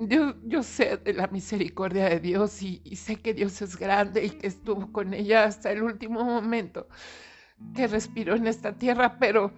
yo, 0.00 0.34
yo 0.44 0.62
sé 0.62 0.96
de 0.98 1.14
la 1.14 1.28
misericordia 1.28 2.08
de 2.08 2.20
Dios 2.20 2.62
y, 2.62 2.80
y, 2.84 2.96
sé 2.96 3.16
que 3.16 3.32
Dios 3.32 3.62
es 3.62 3.76
grande 3.76 4.24
y 4.24 4.30
que 4.30 4.48
estuvo 4.48 4.92
con 4.92 5.14
ella 5.14 5.44
hasta 5.44 5.72
el 5.72 5.82
último 5.82 6.24
momento 6.24 6.88
que 7.74 7.86
respiró 7.86 8.34
en 8.34 8.46
esta 8.46 8.72
tierra, 8.72 9.18
pero 9.18 9.52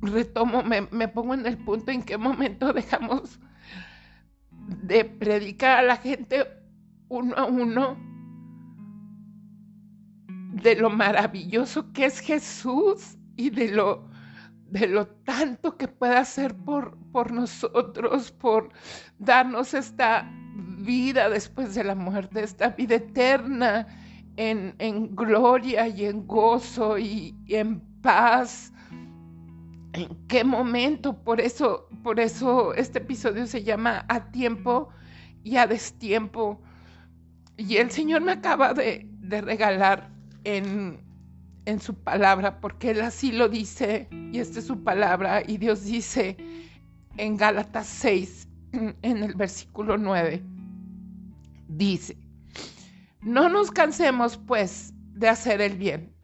retomo, 0.00 0.62
me, 0.62 1.08
pongo 1.08 1.34
en 1.34 1.46
el 1.46 1.58
punto 1.58 1.90
en 1.90 2.02
qué 2.02 2.16
momento 2.16 2.72
dejamos 2.72 3.40
de 4.68 5.04
predicar 5.04 5.78
a 5.78 5.82
la 5.82 5.96
gente 5.96 6.46
uno 7.08 7.34
a 7.36 7.46
uno 7.46 7.96
de 10.62 10.76
lo 10.76 10.90
maravilloso 10.90 11.92
que 11.92 12.06
es 12.06 12.20
Jesús 12.20 13.16
y 13.36 13.50
de 13.50 13.70
lo, 13.70 14.08
de 14.70 14.88
lo 14.88 15.06
tanto 15.06 15.76
que 15.76 15.88
puede 15.88 16.16
hacer 16.16 16.54
por, 16.54 16.98
por 17.12 17.32
nosotros, 17.32 18.32
por 18.32 18.70
darnos 19.18 19.72
esta 19.74 20.30
vida 20.78 21.30
después 21.30 21.74
de 21.74 21.84
la 21.84 21.94
muerte, 21.94 22.42
esta 22.42 22.70
vida 22.70 22.96
eterna 22.96 23.86
en, 24.36 24.74
en 24.78 25.14
gloria 25.14 25.88
y 25.88 26.06
en 26.06 26.26
gozo 26.26 26.98
y 26.98 27.34
en 27.48 27.80
paz 28.02 28.72
en 29.98 30.26
qué 30.28 30.44
momento. 30.44 31.22
Por 31.22 31.40
eso, 31.40 31.88
por 32.02 32.20
eso 32.20 32.74
este 32.74 32.98
episodio 32.98 33.46
se 33.46 33.62
llama 33.62 34.04
A 34.08 34.30
tiempo 34.30 34.88
y 35.42 35.56
a 35.56 35.66
destiempo. 35.66 36.60
Y 37.56 37.76
el 37.76 37.90
Señor 37.90 38.22
me 38.22 38.32
acaba 38.32 38.74
de, 38.74 39.06
regalar 39.22 40.10
en, 40.44 41.00
en 41.64 41.80
su 41.80 41.94
palabra, 41.94 42.60
porque 42.60 42.90
Él 42.90 43.00
así 43.00 43.32
lo 43.32 43.48
dice, 43.48 44.08
y 44.32 44.38
esta 44.38 44.60
es 44.60 44.66
su 44.66 44.82
palabra, 44.82 45.42
y 45.46 45.58
Dios 45.58 45.84
dice 45.84 46.36
en 47.16 47.36
Gálatas 47.36 47.86
6, 47.86 48.48
en 49.02 49.22
el 49.22 49.34
versículo 49.34 49.98
9, 49.98 50.42
dice, 51.68 52.16
no 53.20 53.48
nos 53.48 53.70
cansemos 53.70 54.36
pues 54.36 54.94
de 55.14 55.28
hacer 55.28 55.60
el 55.60 55.76
bien, 55.76 56.14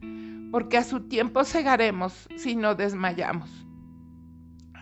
porque 0.53 0.79
a 0.79 0.85
su 0.85 1.01
tiempo 1.09 1.44
cegaremos 1.44 2.29
si 2.37 2.55
no 2.55 2.77
desmayamos. 2.77 3.63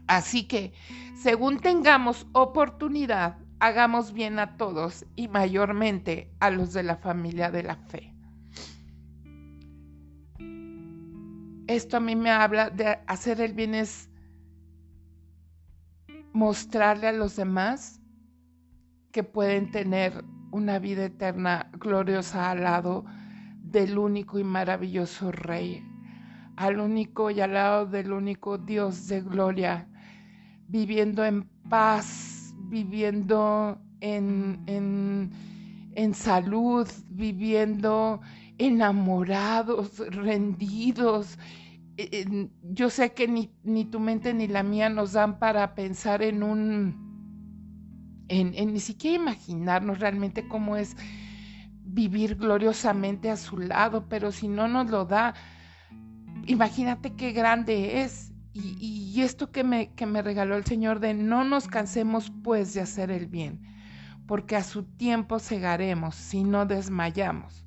Así 0.06 0.44
que, 0.44 0.72
según 1.14 1.60
tengamos 1.60 2.26
oportunidad, 2.32 3.38
hagamos 3.60 4.12
bien 4.12 4.38
a 4.38 4.56
todos 4.56 5.06
y 5.14 5.28
mayormente 5.28 6.32
a 6.40 6.50
los 6.50 6.72
de 6.72 6.82
la 6.82 6.96
familia 6.96 7.50
de 7.50 7.62
la 7.62 7.76
fe. 7.76 8.12
Esto 11.68 11.96
a 11.96 12.00
mí 12.00 12.16
me 12.16 12.30
habla 12.30 12.70
de 12.70 12.98
hacer 13.06 13.40
el 13.40 13.54
bien 13.54 13.74
es 13.74 14.10
mostrarle 16.32 17.06
a 17.06 17.12
los 17.12 17.36
demás 17.36 18.00
que 19.12 19.22
pueden 19.22 19.70
tener 19.70 20.24
una 20.50 20.78
vida 20.78 21.04
eterna 21.04 21.70
gloriosa 21.78 22.50
al 22.50 22.64
lado 22.64 23.04
del 23.62 23.96
único 23.96 24.38
y 24.38 24.44
maravilloso 24.44 25.30
Rey, 25.32 25.82
al 26.56 26.78
único 26.80 27.30
y 27.30 27.40
al 27.40 27.54
lado 27.54 27.86
del 27.86 28.12
único 28.12 28.58
Dios 28.58 29.06
de 29.08 29.20
gloria, 29.20 29.88
viviendo 30.72 31.22
en 31.22 31.44
paz, 31.68 32.54
viviendo 32.70 33.78
en, 34.00 35.30
en, 35.94 36.14
salud, 36.14 36.88
viviendo 37.10 38.20
enamorados, 38.56 39.98
rendidos. 39.98 41.38
E, 41.98 42.48
yo 42.62 42.88
sé 42.88 43.12
que 43.12 43.28
ni, 43.28 43.50
ni, 43.62 43.84
tu 43.84 44.00
mente 44.00 44.32
ni 44.32 44.48
la 44.48 44.62
mía 44.62 44.88
nos 44.88 45.12
dan 45.12 45.38
para 45.38 45.74
pensar 45.74 46.22
en 46.22 46.42
un, 46.42 48.24
en, 48.28 48.54
en, 48.54 48.72
ni 48.72 48.80
siquiera 48.80 49.22
imaginarnos 49.22 50.00
realmente 50.00 50.48
cómo 50.48 50.76
es 50.76 50.96
vivir 51.84 52.36
gloriosamente 52.36 53.30
a 53.30 53.36
su 53.36 53.58
lado, 53.58 54.08
pero 54.08 54.32
si 54.32 54.48
no 54.48 54.68
nos 54.68 54.88
lo 54.88 55.04
da, 55.04 55.34
imagínate 56.46 57.14
qué 57.14 57.32
grande 57.32 58.00
es. 58.00 58.31
Y, 58.54 59.20
esto 59.22 59.50
que 59.50 59.64
me, 59.64 59.92
que 59.94 60.04
me 60.04 60.20
regaló 60.20 60.56
el 60.56 60.64
Señor 60.64 61.00
de 61.00 61.14
no 61.14 61.44
nos 61.44 61.68
cansemos 61.68 62.30
pues 62.42 62.74
de 62.74 62.82
hacer 62.82 63.10
el 63.10 63.26
bien, 63.26 63.60
porque 64.26 64.56
a 64.56 64.62
su 64.62 64.82
tiempo 64.82 65.38
cegaremos 65.38 66.14
si 66.14 66.44
no 66.44 66.66
desmayamos. 66.66 67.64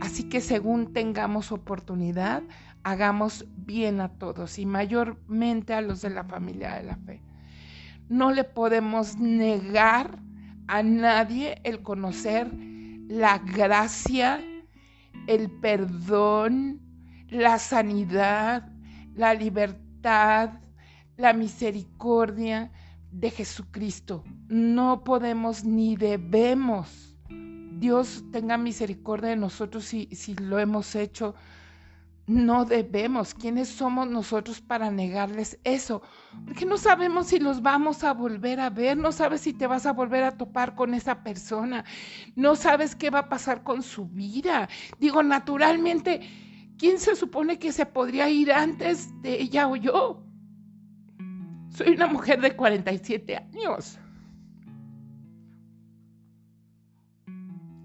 Así 0.00 0.24
que 0.24 0.42
según 0.42 0.92
tengamos 0.92 1.52
oportunidad, 1.52 2.42
hagamos 2.82 3.46
bien 3.56 4.00
a 4.00 4.10
todos 4.10 4.58
y 4.58 4.66
mayormente 4.66 5.72
a 5.72 5.80
los 5.80 6.02
de 6.02 6.10
la 6.10 6.24
familia 6.24 6.74
de 6.74 6.82
la 6.82 6.96
fe. 6.96 7.22
No 8.08 8.30
le 8.30 8.44
podemos 8.44 9.16
negar 9.18 10.18
a 10.68 10.82
nadie 10.82 11.60
el 11.64 11.82
conocer 11.82 12.52
la 13.08 13.38
gracia, 13.38 14.40
el 15.26 15.50
perdón, 15.50 16.80
la 17.28 17.58
sanidad, 17.58 18.68
la 19.14 19.34
libertad, 19.34 19.85
la 20.06 21.32
misericordia 21.32 22.70
de 23.10 23.30
Jesucristo. 23.30 24.24
No 24.48 25.04
podemos 25.04 25.64
ni 25.64 25.96
debemos. 25.96 27.16
Dios 27.78 28.24
tenga 28.32 28.56
misericordia 28.56 29.30
de 29.30 29.36
nosotros 29.36 29.84
si, 29.84 30.06
si 30.12 30.34
lo 30.34 30.58
hemos 30.58 30.94
hecho 30.94 31.34
no 32.26 32.64
debemos. 32.64 33.34
¿Quiénes 33.34 33.68
somos 33.68 34.08
nosotros 34.08 34.60
para 34.60 34.90
negarles 34.90 35.58
eso? 35.64 36.02
Porque 36.44 36.66
no 36.66 36.76
sabemos 36.76 37.28
si 37.28 37.38
los 37.38 37.62
vamos 37.62 38.04
a 38.04 38.12
volver 38.12 38.60
a 38.60 38.70
ver, 38.70 38.96
no 38.96 39.12
sabes 39.12 39.42
si 39.42 39.52
te 39.52 39.66
vas 39.66 39.86
a 39.86 39.92
volver 39.92 40.24
a 40.24 40.36
topar 40.36 40.74
con 40.74 40.94
esa 40.94 41.22
persona, 41.22 41.84
no 42.34 42.56
sabes 42.56 42.94
qué 42.96 43.10
va 43.10 43.20
a 43.20 43.28
pasar 43.28 43.62
con 43.62 43.82
su 43.82 44.06
vida. 44.06 44.68
Digo, 44.98 45.22
naturalmente, 45.22 46.20
¿quién 46.78 46.98
se 46.98 47.16
supone 47.16 47.58
que 47.58 47.72
se 47.72 47.86
podría 47.86 48.28
ir 48.28 48.52
antes 48.52 49.10
de 49.22 49.40
ella 49.40 49.68
o 49.68 49.76
yo? 49.76 50.22
Soy 51.70 51.88
una 51.94 52.06
mujer 52.06 52.40
de 52.40 52.56
47 52.56 53.36
años. 53.36 53.98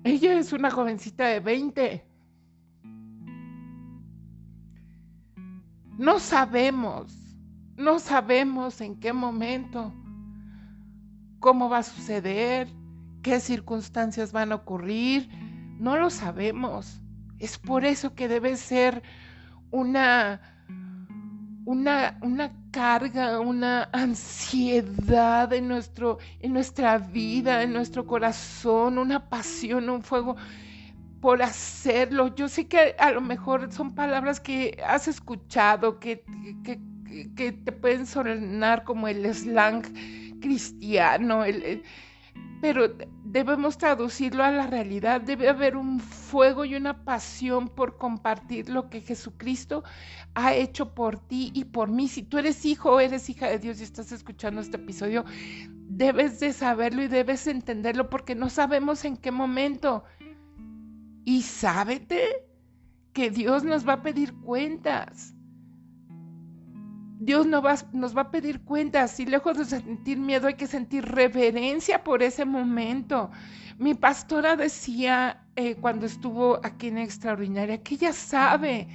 Ella 0.04 0.40
es 0.40 0.52
una 0.54 0.72
jovencita 0.72 1.28
de 1.28 1.40
20. 1.40 2.06
No 5.98 6.20
sabemos, 6.20 7.14
no 7.76 8.00
sabemos 8.00 8.82
en 8.82 9.00
qué 9.00 9.14
momento, 9.14 9.94
cómo 11.40 11.70
va 11.70 11.80
a 11.80 11.84
suceder, 11.84 12.68
qué 13.22 13.40
circunstancias 13.40 14.32
van 14.32 14.52
a 14.52 14.56
ocurrir, 14.56 15.30
no 15.78 15.98
lo 15.98 16.10
sabemos. 16.10 17.01
Es 17.42 17.58
por 17.58 17.86
eso 17.86 18.14
que 18.14 18.28
debe 18.28 18.56
ser 18.56 19.02
una, 19.72 20.40
una, 21.66 22.20
una 22.22 22.52
carga, 22.70 23.40
una 23.40 23.90
ansiedad 23.92 25.52
en, 25.52 25.68
nuestro, 25.68 26.20
en 26.40 26.54
nuestra 26.54 27.00
vida, 27.00 27.64
en 27.64 27.74
nuestro 27.74 28.06
corazón, 28.06 29.00
una 29.00 29.28
pasión, 29.28 29.90
un 29.90 30.04
fuego 30.04 30.36
por 31.20 31.42
hacerlo. 31.42 32.36
Yo 32.36 32.48
sé 32.48 32.68
que 32.68 32.96
a 33.00 33.10
lo 33.10 33.22
mejor 33.22 33.72
son 33.74 33.96
palabras 33.96 34.40
que 34.40 34.80
has 34.86 35.08
escuchado, 35.08 36.00
que, 36.00 36.24
que, 36.64 36.80
que 37.36 37.54
te 37.54 37.72
pueden 37.72 38.06
sonar 38.06 38.84
como 38.84 39.08
el 39.08 39.26
slang 39.34 39.82
cristiano, 40.42 41.44
el, 41.44 41.82
pero 42.62 42.96
debemos 43.26 43.78
traducirlo 43.80 44.44
a 44.44 44.52
la 44.52 44.68
realidad. 44.68 45.20
Debe 45.20 45.50
haber 45.50 45.76
un 45.76 46.00
fuego 46.00 46.64
y 46.64 46.76
una 46.76 47.04
pasión 47.04 47.68
por 47.68 47.98
compartir 47.98 48.70
lo 48.70 48.90
que 48.90 49.02
Jesucristo 49.02 49.84
ha 50.36 50.54
hecho 50.54 50.94
por 50.94 51.20
ti 51.20 51.52
y 51.56 51.66
por 51.66 51.90
mí. 51.90 52.08
Si 52.08 52.22
tú 52.22 52.38
eres 52.38 52.64
hijo 52.66 52.92
o 52.92 53.00
eres 53.00 53.30
hija 53.30 53.48
de 53.48 53.58
Dios 53.58 53.80
y 53.80 53.84
estás 53.84 54.12
escuchando 54.12 54.62
este 54.62 54.78
episodio, 54.78 55.26
debes 55.90 56.40
de 56.40 56.54
saberlo 56.54 57.02
y 57.02 57.08
debes 57.08 57.48
entenderlo 57.48 58.10
porque 58.12 58.36
no 58.36 58.50
sabemos 58.50 59.06
en 59.06 59.18
qué 59.18 59.32
momento. 59.32 60.04
Y 61.26 61.42
sábete 61.42 62.46
que 63.12 63.32
Dios 63.32 63.64
nos 63.64 63.88
va 63.88 63.94
a 63.94 64.02
pedir 64.04 64.34
cuentas. 64.36 65.34
Dios 67.24 67.46
nos 67.46 67.64
va, 67.64 67.76
nos 67.94 68.18
va 68.18 68.22
a 68.22 68.32
pedir 68.32 68.62
cuentas 68.62 69.20
y 69.20 69.28
lejos 69.28 69.56
de 69.56 69.66
sentir 69.66 70.18
miedo 70.18 70.48
hay 70.48 70.56
que 70.56 70.66
sentir 70.66 71.06
reverencia 71.06 72.04
por 72.04 72.24
ese 72.24 72.46
momento. 72.46 73.30
Mi 73.78 73.94
pastora 73.94 74.56
decía 74.56 75.46
eh, 75.56 75.76
cuando 75.76 76.08
estuvo 76.08 76.60
aquí 76.64 76.88
en 76.88 76.98
Extraordinaria 76.98 77.84
que 77.84 77.94
ella 77.94 78.12
sabe 78.12 78.88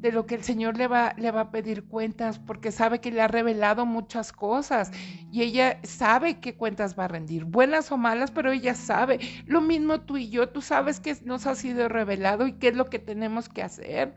de 0.00 0.12
lo 0.12 0.24
que 0.24 0.36
el 0.36 0.44
Señor 0.44 0.76
le 0.76 0.86
va, 0.86 1.14
le 1.18 1.32
va 1.32 1.40
a 1.40 1.50
pedir 1.50 1.82
cuentas 1.82 2.38
porque 2.38 2.70
sabe 2.70 3.00
que 3.00 3.10
le 3.10 3.22
ha 3.22 3.26
revelado 3.26 3.86
muchas 3.86 4.30
cosas 4.30 4.92
y 5.32 5.42
ella 5.42 5.80
sabe 5.82 6.38
qué 6.38 6.54
cuentas 6.54 6.96
va 6.96 7.06
a 7.06 7.08
rendir, 7.08 7.44
buenas 7.44 7.90
o 7.90 7.96
malas, 7.96 8.30
pero 8.30 8.52
ella 8.52 8.76
sabe. 8.76 9.18
Lo 9.46 9.60
mismo 9.60 10.02
tú 10.02 10.16
y 10.16 10.30
yo, 10.30 10.48
tú 10.50 10.62
sabes 10.62 11.00
que 11.00 11.16
nos 11.24 11.44
ha 11.48 11.56
sido 11.56 11.88
revelado 11.88 12.46
y 12.46 12.52
qué 12.52 12.68
es 12.68 12.76
lo 12.76 12.84
que 12.84 13.00
tenemos 13.00 13.48
que 13.48 13.64
hacer 13.64 14.14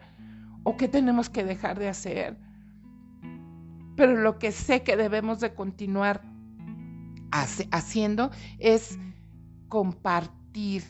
o 0.62 0.78
qué 0.78 0.88
tenemos 0.88 1.32
que 1.32 1.44
dejar 1.44 1.80
de 1.80 1.90
hacer 1.90 2.51
pero 3.96 4.16
lo 4.16 4.40
que 4.40 4.52
sé 4.52 4.84
que 4.84 4.98
debemos 4.98 5.40
de 5.40 5.54
continuar 5.54 6.22
haciendo 7.32 8.32
es 8.60 8.98
compartir. 9.68 10.84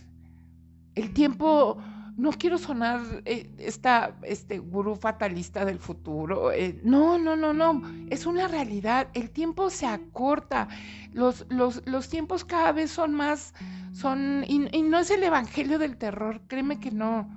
El 0.95 1.13
tiempo, 1.13 1.77
no 2.17 2.31
quiero 2.31 2.57
sonar 2.57 3.01
eh, 3.25 3.49
esta 3.59 4.17
este 4.23 4.59
gurú 4.59 4.95
fatalista 4.95 5.63
del 5.63 5.79
futuro, 5.79 6.51
eh, 6.51 6.79
no, 6.83 7.17
no, 7.17 7.35
no, 7.35 7.53
no, 7.53 7.81
es 8.09 8.25
una 8.25 8.47
realidad, 8.47 9.07
el 9.13 9.29
tiempo 9.29 9.69
se 9.69 9.85
acorta, 9.85 10.67
los, 11.13 11.45
los, 11.49 11.81
los 11.85 12.09
tiempos 12.09 12.43
cada 12.43 12.73
vez 12.73 12.91
son 12.91 13.13
más, 13.13 13.53
son, 13.93 14.43
y 14.47 14.59
no 14.59 14.99
es 14.99 15.11
el 15.11 15.23
evangelio 15.23 15.79
del 15.79 15.97
terror, 15.97 16.41
créeme 16.47 16.79
que 16.79 16.91
no, 16.91 17.29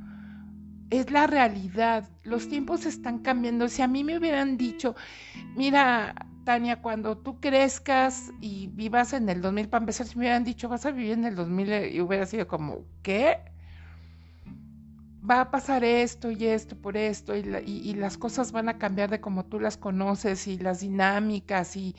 es 0.98 1.10
la 1.10 1.26
realidad. 1.26 2.08
Los 2.22 2.48
tiempos 2.48 2.86
están 2.86 3.18
cambiando. 3.20 3.68
Si 3.68 3.82
a 3.82 3.88
mí 3.88 4.04
me 4.04 4.18
hubieran 4.18 4.56
dicho, 4.56 4.94
mira, 5.56 6.14
Tania, 6.44 6.82
cuando 6.82 7.16
tú 7.16 7.40
crezcas 7.40 8.32
y 8.40 8.68
vivas 8.68 9.12
en 9.12 9.28
el 9.28 9.40
2000, 9.40 9.68
para 9.68 9.82
empezar, 9.82 10.06
si 10.06 10.16
me 10.16 10.24
hubieran 10.24 10.44
dicho, 10.44 10.68
vas 10.68 10.86
a 10.86 10.90
vivir 10.90 11.12
en 11.12 11.24
el 11.24 11.34
2000 11.34 11.92
y 11.92 12.00
hubiera 12.00 12.26
sido 12.26 12.46
como, 12.46 12.84
¿qué? 13.02 13.38
Va 15.28 15.40
a 15.40 15.50
pasar 15.50 15.84
esto 15.84 16.30
y 16.30 16.44
esto 16.44 16.76
por 16.76 16.98
esto 16.98 17.34
y, 17.34 17.94
las 17.94 18.18
cosas 18.18 18.52
van 18.52 18.68
a 18.68 18.78
cambiar 18.78 19.08
de 19.08 19.20
como 19.20 19.46
tú 19.46 19.58
las 19.58 19.78
conoces 19.78 20.46
y 20.46 20.58
las 20.58 20.80
dinámicas 20.80 21.76
y, 21.76 21.96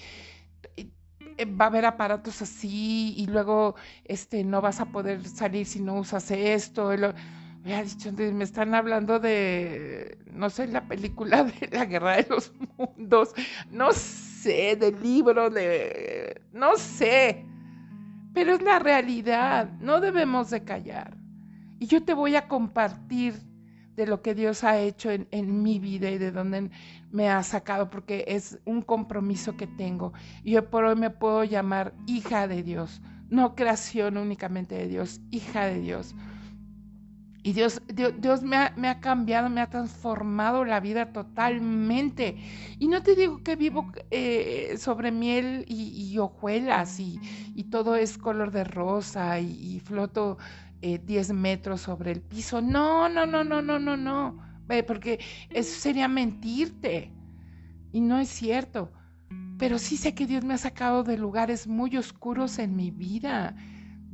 eh, 0.78 1.46
va 1.46 1.66
a 1.66 1.68
haber 1.70 1.86
aparatos 1.86 2.42
así 2.44 3.16
y 3.18 3.26
luego 3.26 3.76
este 4.04 4.44
no 4.44 4.62
vas 4.62 4.80
a 4.80 4.86
poder 4.86 5.28
salir 5.28 5.66
si 5.66 5.82
no 5.82 5.96
usas 5.96 6.30
esto 6.30 6.92
me 6.92 7.45
ha 7.74 7.84
dicho, 7.84 8.12
me 8.14 8.44
están 8.44 8.76
hablando 8.76 9.20
de, 9.20 10.20
no 10.32 10.52
sé, 10.52 10.68
la 10.68 10.88
película 10.88 11.44
de 11.44 11.68
la 11.72 11.86
guerra 11.86 12.18
de 12.18 12.28
los 12.30 12.54
mundos, 12.78 13.34
no 13.72 13.92
sé, 13.92 14.76
del 14.76 15.02
libro, 15.02 15.50
de, 15.50 16.44
no 16.54 16.78
sé, 16.78 17.44
pero 18.34 18.54
es 18.54 18.62
la 18.62 18.78
realidad, 18.78 19.72
no 19.80 20.00
debemos 20.00 20.52
de 20.52 20.64
callar. 20.64 21.18
Y 21.80 21.88
yo 21.88 22.04
te 22.04 22.14
voy 22.14 22.36
a 22.36 22.48
compartir 22.48 23.34
de 23.96 24.06
lo 24.06 24.22
que 24.22 24.36
Dios 24.36 24.64
ha 24.64 24.78
hecho 24.78 25.10
en, 25.10 25.64
mi 25.64 25.80
vida 25.80 26.12
y 26.12 26.20
de 26.20 26.32
dónde 26.32 26.70
me 27.12 27.30
ha 27.30 27.42
sacado, 27.42 27.90
porque 27.90 28.26
es 28.28 28.60
un 28.66 28.84
compromiso 28.84 29.58
que 29.58 29.66
tengo. 29.66 30.14
Y 30.44 30.52
yo 30.52 30.70
por 30.70 30.84
hoy 30.84 30.96
me 30.96 31.10
puedo 31.10 31.44
llamar 31.44 31.96
hija 32.06 32.48
de 32.48 32.62
Dios, 32.62 33.02
no 33.30 33.56
creación 33.56 34.18
únicamente 34.18 34.76
de 34.76 34.88
Dios, 34.88 35.20
hija 35.32 35.66
de 35.66 35.80
Dios 35.80 36.14
y 37.46 37.54
Dios, 37.54 37.80
Dios, 37.94 38.42
me, 38.42 38.58
ha, 38.58 39.00
cambiado, 39.00 39.52
me 39.52 39.62
ha 39.62 39.70
transformado 39.70 40.66
la 40.66 40.80
vida 40.80 41.14
totalmente. 41.14 42.38
Y 42.80 42.88
no 42.88 43.04
te 43.04 43.14
digo 43.14 43.44
que 43.44 43.56
vivo 43.56 43.92
eh, 44.10 44.74
sobre 44.80 45.12
miel 45.12 45.64
y, 45.68 46.18
hojuelas 46.18 47.00
y, 47.00 47.20
todo 47.70 47.98
es 47.98 48.18
color 48.18 48.50
de 48.50 48.64
rosa 48.64 49.40
y, 49.40 49.80
floto 49.80 50.40
10 50.82 51.30
eh, 51.30 51.34
metros 51.34 51.82
sobre 51.82 52.14
el 52.14 52.22
piso. 52.22 52.64
No, 52.64 53.10
no, 53.10 53.28
no, 53.28 53.44
no, 53.44 53.62
no, 53.62 53.78
no, 53.78 53.96
no. 53.96 54.40
porque 54.88 55.20
eso 55.52 55.80
sería 55.80 56.08
mentirte. 56.08 57.12
Y 57.92 58.02
no 58.02 58.18
es 58.18 58.30
cierto. 58.30 58.92
Pero 59.60 59.78
sí 59.78 59.98
sé 59.98 60.16
que 60.16 60.26
Dios 60.26 60.44
me 60.44 60.56
ha 60.56 60.58
sacado 60.58 61.04
de 61.04 61.20
lugares 61.20 61.68
muy 61.68 61.96
oscuros 61.96 62.58
en 62.58 62.76
mi 62.76 62.90
vida 62.90 63.56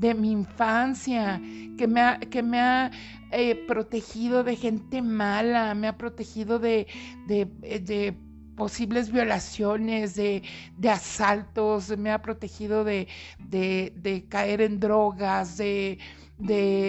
de 0.02 0.16
mi 0.16 0.32
infancia, 0.32 1.40
que 1.78 1.88
me 1.88 2.02
ha, 2.02 2.20
que 2.20 2.42
me 2.42 2.60
ha 2.60 2.92
eh, 3.32 3.56
protegido 3.68 4.44
de 4.44 4.56
gente 4.56 5.02
mala, 5.02 5.76
me 5.76 5.88
ha 5.88 5.96
protegido 5.98 6.58
de, 6.58 6.88
de, 7.28 8.18
posibles 8.56 9.12
violaciones, 9.12 10.16
de, 10.16 10.42
asaltos, 10.90 11.96
me 11.98 12.12
ha 12.12 12.20
protegido 12.22 12.84
de, 12.84 13.08
caer 14.30 14.62
en 14.62 14.80
drogas, 14.80 15.58
de, 15.58 16.00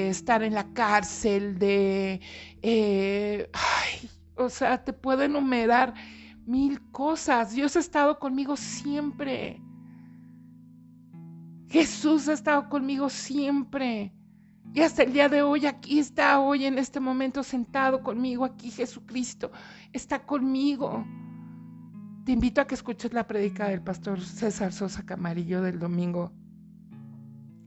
estar 0.09 0.42
en 0.42 0.55
la 0.55 0.64
cárcel, 0.72 1.59
de... 1.59 2.18
Eh, 2.62 3.51
ay, 3.53 4.09
o 4.37 4.48
sea, 4.48 4.83
te 4.83 4.94
puedo 4.94 5.22
enumerar 5.22 5.92
mil 6.46 6.81
cosas. 6.92 7.53
Dios 7.53 7.77
ha 7.77 7.81
estado 7.81 8.18
conmigo 8.18 8.57
siempre. 8.57 9.61
Jesús 11.72 12.28
ha 12.28 12.35
estado 12.35 12.68
conmigo 12.68 13.08
siempre. 13.08 14.12
Y 14.74 14.80
hasta 14.82 15.04
el 15.04 15.14
día 15.14 15.30
de 15.30 15.40
hoy, 15.40 15.64
aquí 15.64 15.98
está 15.98 16.38
hoy 16.38 16.66
en 16.66 16.78
este 16.78 17.00
momento 17.00 17.42
sentado 17.42 18.02
conmigo, 18.02 18.44
aquí 18.44 18.70
Jesucristo 18.70 19.50
está 19.90 20.18
conmigo. 20.26 21.02
Te 22.26 22.32
invito 22.32 22.61
a 22.61 22.66
que 22.66 22.74
escuches 22.74 23.14
la 23.14 23.26
predica 23.26 23.68
del 23.68 23.80
pastor 23.80 24.20
César 24.20 24.74
Sosa 24.74 25.06
Camarillo 25.06 25.62
del 25.62 25.78
domingo. 25.78 26.30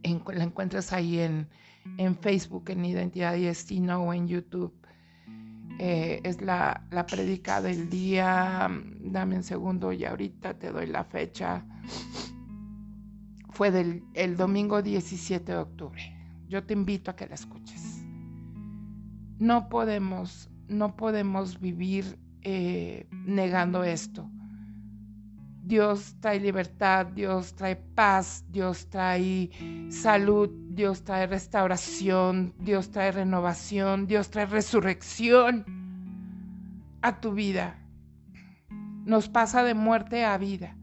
la 0.04 0.44
encuentras 0.44 0.94
ahí 0.94 1.18
en, 1.18 1.50
en, 1.98 2.16
Facebook, 2.16 2.70
en 2.70 2.86
Identidad 2.86 3.36
y 3.36 3.46
Destino 3.46 4.04
o 4.04 4.14
en 4.14 4.28
YouTube. 4.28 4.72
Eh, 5.80 6.22
es 6.24 6.44
la, 6.44 6.86
la 6.92 7.08
predica 7.08 7.60
del 7.60 7.90
día. 7.90 8.70
Dame 9.00 9.36
un 9.36 9.44
segundo 9.44 9.92
y 9.92 10.06
ahorita 10.06 10.54
te 10.60 10.72
doy 10.72 10.86
la 10.86 11.04
fecha 11.04 11.66
fue 13.56 13.72
del 13.72 14.04
el 14.14 14.36
domingo 14.36 14.82
17 14.82 15.54
de 15.54 15.58
octubre. 15.58 16.14
Yo 16.50 16.64
te 16.66 16.74
invito 16.74 17.10
a 17.10 17.16
que 17.16 17.26
la 17.26 17.36
escuches. 17.36 18.04
No 19.40 19.70
podemos, 19.70 20.50
no 20.68 20.98
podemos 20.98 21.62
vivir 21.62 22.20
eh, 22.42 23.08
negando 23.12 23.86
esto. 23.86 24.30
Dios 25.64 26.18
trae 26.20 26.40
libertad, 26.42 27.08
Dios 27.08 27.56
trae 27.56 27.78
paz, 27.78 28.44
Dios 28.50 28.88
trae 28.90 29.50
salud, 29.90 30.50
Dios 30.70 31.04
trae 31.04 31.26
restauración, 31.26 32.54
Dios 32.60 32.92
trae 32.92 33.14
renovación, 33.14 34.06
Dios 34.06 34.30
trae 34.30 34.48
resurrección 34.48 35.66
a 37.02 37.22
tu 37.22 37.34
vida. 37.34 37.80
Nos 39.06 39.30
pasa 39.30 39.64
de 39.64 39.74
muerte 39.74 40.26
a 40.26 40.38
vida. 40.38 40.76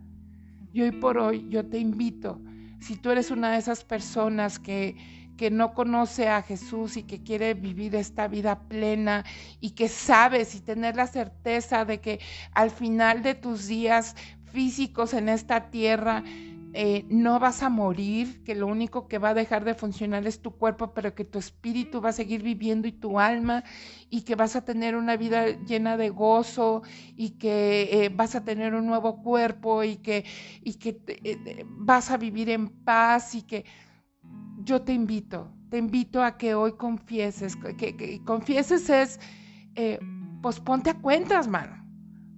Y 0.72 0.80
hoy 0.80 0.92
por 0.92 1.18
hoy 1.18 1.46
yo 1.50 1.66
te 1.66 1.78
invito 1.78 2.40
si 2.82 2.96
tú 2.96 3.10
eres 3.10 3.30
una 3.30 3.52
de 3.52 3.58
esas 3.58 3.84
personas 3.84 4.58
que, 4.58 4.96
que 5.36 5.50
no 5.50 5.72
conoce 5.74 6.28
a 6.28 6.42
Jesús 6.42 6.96
y 6.96 7.04
que 7.04 7.22
quiere 7.22 7.54
vivir 7.54 7.94
esta 7.94 8.28
vida 8.28 8.60
plena 8.68 9.24
y 9.60 9.70
que 9.70 9.88
sabes 9.88 10.54
y 10.54 10.60
tener 10.60 10.96
la 10.96 11.06
certeza 11.06 11.84
de 11.84 12.00
que 12.00 12.20
al 12.52 12.70
final 12.70 13.22
de 13.22 13.34
tus 13.34 13.66
días 13.66 14.16
físicos 14.52 15.14
en 15.14 15.28
esta 15.28 15.70
tierra, 15.70 16.22
eh, 16.74 17.04
no 17.08 17.38
vas 17.38 17.62
a 17.62 17.68
morir, 17.68 18.42
que 18.44 18.54
lo 18.54 18.66
único 18.66 19.06
que 19.06 19.18
va 19.18 19.30
a 19.30 19.34
dejar 19.34 19.64
de 19.64 19.74
funcionar 19.74 20.26
es 20.26 20.40
tu 20.40 20.52
cuerpo, 20.52 20.94
pero 20.94 21.14
que 21.14 21.24
tu 21.24 21.38
espíritu 21.38 22.00
va 22.00 22.10
a 22.10 22.12
seguir 22.12 22.42
viviendo 22.42 22.88
y 22.88 22.92
tu 22.92 23.20
alma, 23.20 23.62
y 24.08 24.22
que 24.22 24.36
vas 24.36 24.56
a 24.56 24.64
tener 24.64 24.96
una 24.96 25.16
vida 25.16 25.46
llena 25.66 25.96
de 25.96 26.08
gozo, 26.08 26.82
y 27.16 27.30
que 27.30 27.88
eh, 27.92 28.08
vas 28.08 28.34
a 28.34 28.44
tener 28.44 28.74
un 28.74 28.86
nuevo 28.86 29.22
cuerpo, 29.22 29.84
y 29.84 29.96
que, 29.96 30.24
y 30.62 30.74
que 30.74 31.00
eh, 31.06 31.64
vas 31.68 32.10
a 32.10 32.16
vivir 32.16 32.48
en 32.48 32.68
paz, 32.68 33.34
y 33.34 33.42
que 33.42 33.66
yo 34.64 34.80
te 34.82 34.94
invito, 34.94 35.52
te 35.68 35.76
invito 35.76 36.22
a 36.22 36.38
que 36.38 36.54
hoy 36.54 36.72
confieses, 36.72 37.54
que, 37.56 37.96
que 37.96 38.24
confieses 38.24 38.88
es, 38.88 39.20
pues 40.40 40.60
ponte 40.60 40.90
a 40.90 40.94
cuentas, 40.94 41.48
mano 41.48 41.81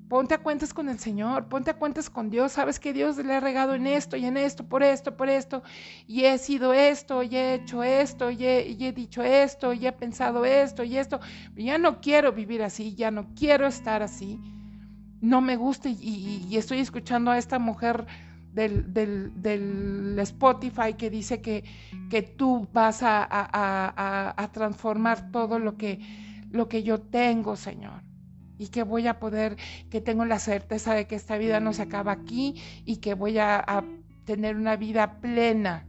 Ponte 0.08 0.34
a 0.34 0.38
cuentas 0.38 0.74
con 0.74 0.90
el 0.90 0.98
Señor, 0.98 1.48
ponte 1.48 1.70
a 1.70 1.78
cuentas 1.78 2.10
con 2.10 2.28
Dios. 2.28 2.52
Sabes 2.52 2.78
que 2.78 2.92
Dios 2.92 3.16
le 3.16 3.34
ha 3.34 3.40
regado 3.40 3.74
en 3.74 3.86
esto 3.86 4.16
y 4.16 4.26
en 4.26 4.36
esto, 4.36 4.64
por 4.64 4.82
esto, 4.82 5.16
por 5.16 5.30
esto. 5.30 5.62
Y 6.06 6.24
he 6.24 6.36
sido 6.36 6.74
esto, 6.74 7.22
y 7.22 7.34
he 7.34 7.54
hecho 7.54 7.82
esto, 7.82 8.30
y 8.30 8.44
he, 8.44 8.92
dicho 8.92 9.22
esto, 9.22 9.72
y 9.72 9.86
he 9.86 9.92
pensado 9.92 10.44
esto 10.44 10.84
y 10.84 10.98
esto. 10.98 11.20
Ya 11.56 11.78
no 11.78 12.02
quiero 12.02 12.32
vivir 12.32 12.62
así, 12.62 12.94
ya 12.94 13.10
no 13.10 13.28
quiero 13.34 13.66
estar 13.66 14.02
así. 14.02 14.38
No 15.22 15.40
me 15.40 15.56
gusta 15.56 15.88
y, 15.88 16.54
estoy 16.54 16.80
escuchando 16.80 17.30
a 17.30 17.38
esta 17.38 17.58
mujer 17.58 18.06
del, 18.52 18.92
del, 18.92 20.18
Spotify 20.18 20.94
que 20.98 21.08
dice 21.08 21.40
que, 21.40 21.64
que 22.10 22.20
tú 22.20 22.68
vas 22.74 23.02
a, 23.02 23.26
a, 23.30 24.52
transformar 24.52 25.30
todo 25.32 25.58
lo 25.58 25.78
que, 25.78 25.98
lo 26.50 26.68
que 26.68 26.82
yo 26.82 27.00
tengo, 27.00 27.56
Señor 27.56 28.13
y 28.58 28.68
que 28.68 28.82
voy 28.82 29.06
a 29.06 29.18
poder, 29.18 29.56
que 29.90 30.00
tengo 30.00 30.24
la 30.24 30.38
certeza 30.38 30.94
de 30.94 31.06
que 31.06 31.16
esta 31.16 31.38
vida 31.38 31.60
no 31.60 31.72
se 31.72 31.82
acaba 31.82 32.12
aquí 32.12 32.54
y 32.84 32.96
que 32.96 33.14
voy 33.14 33.38
a, 33.38 33.84
tener 34.24 34.56
una 34.56 34.76
vida 34.76 35.20
plena 35.20 35.86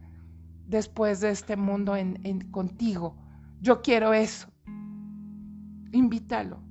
después 0.67 1.21
de 1.21 1.30
este 1.30 1.56
mundo 1.56 1.95
en, 1.95 2.51
contigo. 2.51 3.15
Yo 3.62 3.82
quiero 3.82 4.13
eso. 4.13 4.49
Invítalo. 5.93 6.62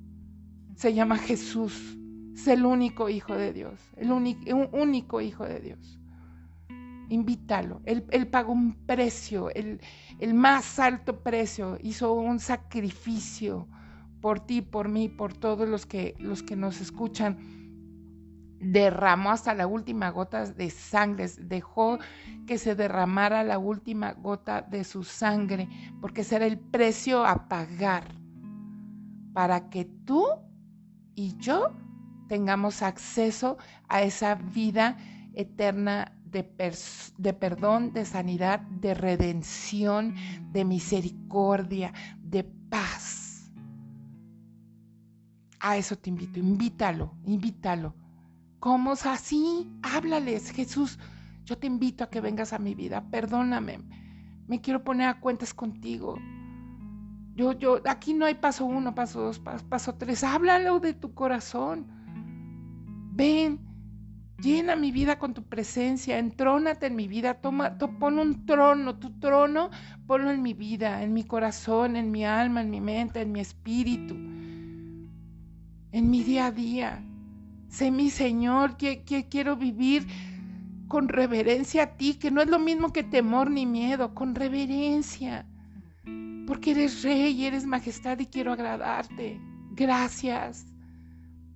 Se 0.77 0.93
llama 0.93 1.17
Jesús. 1.17 1.97
Es 2.35 2.49
el 2.49 2.67
único 2.67 3.09
Hijo 3.09 3.35
de 3.35 3.55
Dios. 3.55 3.81
El 3.97 4.13
único, 4.13 4.43
único 4.73 5.23
Hijo 5.23 5.47
de 5.47 5.61
Dios. 5.61 5.99
Invítalo. 7.09 7.81
Él, 7.87 8.05
él 8.11 8.27
pagó 8.27 8.53
un 8.53 8.75
precio, 8.85 9.49
el, 9.55 9.81
el 10.19 10.35
más 10.35 10.79
alto 10.79 11.23
precio. 11.23 11.79
Hizo 11.81 12.13
un 12.13 12.41
sacrificio 12.41 13.69
por 14.25 14.41
ti, 14.41 14.63
por 14.63 14.89
mí, 14.89 15.11
por 15.11 15.35
todos 15.35 15.69
los 15.69 15.85
que, 15.85 16.15
los 16.19 16.43
que 16.43 16.57
nos 16.57 16.81
escuchan, 16.81 17.37
derramó 18.59 19.33
hasta 19.33 19.53
la 19.53 19.67
última 19.67 20.09
gota 20.09 20.47
de 20.47 20.71
sangre, 20.71 21.29
dejó 21.43 21.99
que 22.47 22.57
se 22.57 22.75
derramara 22.75 23.45
la 23.45 23.59
última 23.59 24.15
gota 24.15 24.63
de 24.63 24.85
su 24.85 25.05
sangre, 25.05 25.69
porque 26.01 26.23
ese 26.23 26.37
era 26.37 26.47
el 26.47 26.59
precio 26.59 27.27
a 27.27 27.49
pagar 27.49 28.15
para 29.35 29.69
que 29.69 29.85
tú 29.85 30.25
y 31.15 31.37
yo 31.37 31.77
tengamos 32.27 32.81
acceso 32.81 33.59
a 33.91 34.01
esa 34.01 34.37
vida 34.37 34.97
eterna 35.35 36.17
de, 36.25 36.51
de, 37.19 37.33
perdón, 37.35 37.93
de 37.93 38.07
sanidad, 38.07 38.61
de 38.61 38.95
redención, 38.95 40.15
de 40.51 40.65
misericordia, 40.65 41.93
de 42.23 42.45
paz. 42.71 43.24
A 45.67 45.79
eso 45.79 45.97
te 45.97 46.11
invito, 46.11 46.39
invítalo, 46.39 47.15
invítalo. 47.25 47.95
¿Cómo 48.61 48.93
es 48.93 49.07
así? 49.07 49.67
Háblales, 49.83 50.51
Jesús. 50.51 50.99
Yo 51.47 51.57
te 51.57 51.67
invito 51.67 52.05
a 52.05 52.11
que 52.11 52.21
vengas 52.21 52.53
a 52.53 52.59
mi 52.59 52.75
vida. 52.75 53.03
Perdóname. 53.11 53.79
Me 54.47 54.61
quiero 54.61 54.85
poner 54.85 55.09
a 55.09 55.21
cuentas 55.21 55.55
contigo. 55.55 56.19
Yo, 57.35 57.53
yo, 57.55 57.81
aquí 57.89 58.13
no 58.13 58.27
hay 58.27 58.35
paso 58.35 58.67
uno, 58.67 58.95
paso 58.95 59.23
dos, 59.23 59.39
paso, 59.39 59.95
tres. 59.95 60.23
Háblalo 60.23 60.81
de 60.81 60.93
tu 60.93 61.15
corazón. 61.15 61.87
Ven, 63.15 63.59
llena 64.43 64.77
mi 64.77 64.93
vida 64.93 65.19
con 65.19 65.33
tu 65.33 65.45
presencia, 65.45 66.19
entrónate 66.19 66.89
en 66.89 66.95
mi 66.95 67.09
vida, 67.09 67.41
toma, 67.41 67.79
pon 67.79 68.19
un 68.19 68.45
trono, 68.45 68.99
tu 68.99 69.19
trono, 69.19 69.71
ponlo 70.07 70.31
en 70.31 70.43
mi 70.43 70.53
vida, 70.53 71.03
en 71.03 71.15
mi 71.15 71.25
corazón, 71.25 71.97
en 71.97 72.11
mi 72.11 72.27
alma, 72.27 72.61
en 72.61 72.69
mi 72.69 72.83
mente, 72.83 73.23
en 73.23 73.33
mi 73.33 73.41
espíritu 73.41 74.34
en 75.95 76.11
mi 76.11 76.25
día 76.25 76.47
a 76.47 76.51
día. 76.51 77.05
Sé 77.69 77.93
mi 77.93 78.11
Señor, 78.11 78.77
que, 78.77 79.05
quiero 79.31 79.57
vivir 79.57 80.05
con 80.89 81.09
reverencia 81.09 81.85
a 81.85 81.97
ti, 81.97 82.15
que 82.15 82.33
no 82.33 82.43
es 82.43 82.49
lo 82.49 82.59
mismo 82.59 82.93
que 82.93 83.05
temor 83.05 83.49
ni 83.49 83.65
miedo, 83.65 84.13
con 84.13 84.35
reverencia. 84.35 85.47
Porque 86.49 86.73
eres 86.73 87.05
rey, 87.05 87.47
eres 87.47 87.65
majestad 87.65 88.19
y 88.19 88.27
quiero 88.27 88.53
agradarte. 88.53 89.41
Gracias. 89.71 90.67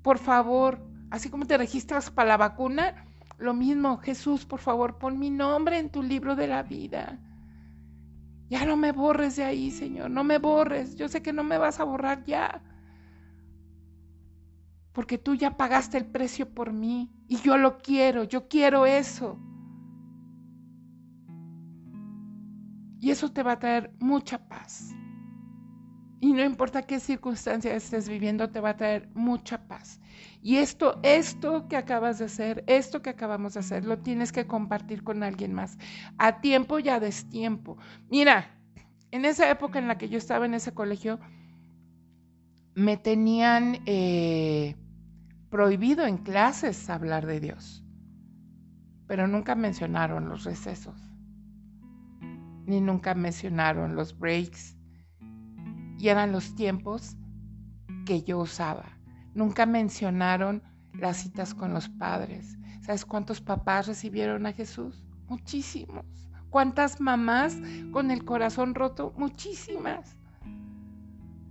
Por 0.03 0.18
favor, 0.18 0.87
así 1.11 1.31
como 1.31 1.44
te 1.44 1.59
registras 1.59 2.09
para 2.09 2.29
la 2.29 2.37
vacuna, 2.37 3.07
lo 3.38 3.55
mismo, 3.55 3.98
Jesús, 3.98 4.46
por 4.46 4.61
favor, 4.61 4.98
pon 4.98 5.18
mi 5.18 5.31
nombre 5.31 5.79
en 5.79 5.90
tu 5.90 6.01
libro 6.01 6.37
de 6.37 6.46
la 6.46 6.62
vida. 6.62 7.18
Ya 8.48 8.64
no 8.64 8.77
me 8.77 8.92
borres 8.92 9.35
de 9.35 9.42
ahí, 9.42 9.72
Señor, 9.72 10.11
no 10.12 10.22
me 10.22 10.38
borres. 10.38 10.94
Yo 10.94 11.09
sé 11.09 11.22
que 11.22 11.33
no 11.33 11.42
me 11.42 11.59
vas 11.59 11.81
a 11.81 11.85
borrar 11.85 12.22
ya 12.22 12.62
porque 14.98 15.16
tú 15.16 15.37
ya 15.37 15.56
pagaste 15.56 15.96
el 15.96 16.06
precio 16.06 16.52
por 16.52 16.72
mí 16.72 17.08
y 17.28 17.37
yo 17.37 17.56
lo 17.56 17.78
quiero, 17.78 18.24
yo 18.24 18.48
quiero 18.48 18.84
eso. 18.84 19.38
Y 22.98 23.12
eso 23.12 23.30
te 23.30 23.44
va 23.44 23.52
a 23.52 23.58
traer 23.61 23.92
mucha 24.00 24.48
paz. 24.48 24.90
Y 26.18 26.32
no 26.32 26.42
importa 26.42 26.82
qué 26.82 26.98
circunstancia 26.98 27.76
estés 27.76 28.08
viviendo, 28.08 28.50
te 28.50 28.58
va 28.58 28.70
a 28.70 28.76
traer 28.76 29.08
mucha 29.14 29.68
paz. 29.68 30.00
Y 30.42 30.56
esto, 30.56 30.98
esto 31.04 31.68
que 31.68 31.76
acabas 31.76 32.18
de 32.18 32.24
hacer, 32.24 32.64
esto 32.66 33.00
que 33.00 33.11
acabamos 33.11 33.54
de 33.54 33.61
hacer, 33.61 33.84
lo 33.84 34.00
tienes 34.00 34.32
que 34.32 34.48
compartir 34.48 35.04
con 35.04 35.22
alguien 35.22 35.54
más. 35.54 35.78
A 36.18 36.40
tiempo 36.40 36.80
y 36.80 36.88
a 36.88 36.98
destiempo. 36.98 37.78
Mira, 38.11 38.50
en 39.12 39.26
esa 39.26 39.48
época 39.48 39.78
en 39.78 39.87
la 39.87 39.96
que 39.96 40.08
yo 40.08 40.18
estaba 40.18 40.44
en 40.44 40.54
ese 40.54 40.74
colegio, 40.74 41.20
me 42.74 42.96
tenían 42.96 43.78
eh, 43.87 44.74
prohibido 45.50 46.06
en 46.06 46.18
clases 46.18 46.90
hablar 46.90 47.26
de 47.26 47.40
Dios, 47.40 47.84
pero 49.06 49.26
nunca 49.26 49.54
mencionaron 49.54 50.28
los 50.28 50.44
recesos, 50.44 51.00
ni 52.66 52.80
nunca 52.80 53.14
mencionaron 53.14 53.94
los 53.94 54.18
breaks, 54.18 54.76
y 55.98 56.08
eran 56.08 56.32
los 56.32 56.54
tiempos 56.54 57.16
que 58.04 58.22
yo 58.22 58.38
usaba. 58.38 58.84
Nunca 59.34 59.66
mencionaron 59.66 60.62
las 60.92 61.18
citas 61.18 61.54
con 61.54 61.72
los 61.72 61.88
padres. 61.88 62.58
¿Sabes 62.82 63.04
cuántos 63.04 63.40
papás 63.40 63.87
recibieron 63.87 64.46
a 64.46 64.52
Jesús? 64.52 65.04
Muchísimos. 65.28 66.04
¿Cuántas 66.50 67.00
mamás 67.00 67.56
con 67.92 68.11
el 68.11 68.24
corazón 68.24 68.74
roto? 68.74 69.12
Muchísimas. 69.16 70.17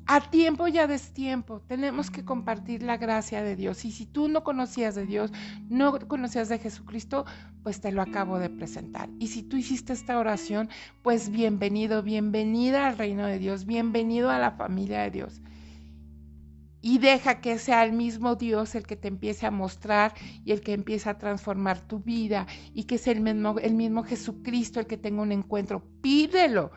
A 0.10 0.22
tiempo 0.22 0.70
y 0.70 0.78
a 0.78 0.88
destiempo 0.88 1.60
tenemos 1.68 2.10
que 2.10 2.24
compartir 2.24 2.82
la 2.82 2.96
gracia 2.96 3.44
de 3.44 3.58
Dios. 3.58 3.84
Y 3.84 3.92
si 3.92 4.06
tú 4.06 4.30
no 4.30 4.42
conocías 4.42 4.96
de 4.96 5.06
Dios, 5.06 5.34
no 5.68 6.00
conocías 6.08 6.48
de 6.48 6.60
Jesucristo, 6.60 7.26
pues 7.62 7.82
te 7.82 7.92
lo 7.92 8.02
acabo 8.02 8.40
de 8.40 8.50
presentar. 8.50 9.10
Y 9.20 9.28
si 9.28 9.44
tú 9.44 9.58
hiciste 9.58 9.92
esta 9.92 10.18
oración, 10.18 10.70
pues 11.02 11.30
bienvenido, 11.30 12.04
bienvenida 12.04 12.88
al 12.88 12.98
reino 12.98 13.26
de 13.26 13.38
Dios, 13.38 13.66
bienvenido 13.66 14.30
a 14.30 14.40
la 14.40 14.52
familia 14.52 15.02
de 15.02 15.12
Dios. 15.12 15.42
Y 16.80 17.00
deja 17.00 17.42
que 17.42 17.60
sea 17.60 17.84
el 17.84 17.92
mismo 17.92 18.38
Dios 18.38 18.76
el 18.76 18.88
que 18.88 18.96
te 18.96 19.10
empiece 19.10 19.46
a 19.46 19.52
mostrar 19.52 20.14
y 20.46 20.54
el 20.54 20.62
que 20.62 20.72
empiece 20.72 21.10
a 21.10 21.18
transformar 21.18 21.82
tu 21.82 22.00
vida 22.00 22.48
y 22.74 22.86
que 22.86 22.98
sea 22.98 23.12
el 23.12 23.20
mismo, 23.20 23.60
el 23.60 23.74
mismo 23.74 24.04
Jesucristo 24.04 24.80
el 24.80 24.88
que 24.88 24.96
tenga 24.96 25.22
un 25.22 25.34
encuentro. 25.34 25.84
Pídelo, 26.00 26.72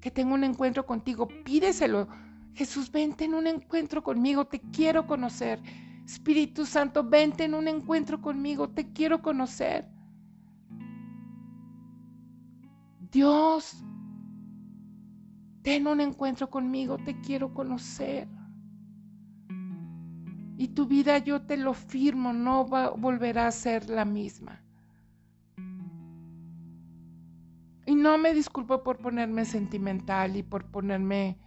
que 0.00 0.10
tenga 0.10 0.34
un 0.34 0.42
encuentro 0.42 0.84
contigo, 0.86 1.28
pídeselo 1.44 2.08
Jesús, 2.54 2.90
vente 2.90 3.24
en 3.24 3.34
un 3.34 3.46
encuentro 3.46 4.02
conmigo, 4.02 4.46
te 4.46 4.60
quiero 4.60 5.06
conocer. 5.06 5.62
Espíritu 6.04 6.66
Santo, 6.66 7.04
vente 7.04 7.44
en 7.44 7.54
un 7.54 7.68
encuentro 7.68 8.20
conmigo, 8.20 8.68
te 8.68 8.92
quiero 8.92 9.22
conocer. 9.22 9.88
Dios, 13.10 13.84
ten 15.62 15.86
un 15.86 16.00
encuentro 16.00 16.50
conmigo, 16.50 16.98
te 16.98 17.20
quiero 17.20 17.54
conocer. 17.54 18.28
Y 20.56 20.68
tu 20.68 20.86
vida 20.86 21.18
yo 21.18 21.42
te 21.42 21.56
lo 21.56 21.74
firmo, 21.74 22.32
no 22.32 22.66
volverá 22.66 23.46
a 23.46 23.52
ser 23.52 23.88
la 23.88 24.04
misma. 24.04 24.62
Y 27.86 27.94
no 27.94 28.16
me 28.18 28.32
disculpo 28.32 28.82
por 28.82 28.98
ponerme 28.98 29.44
sentimental 29.44 30.36
y 30.36 30.42
por 30.42 30.66
ponerme 30.70 31.38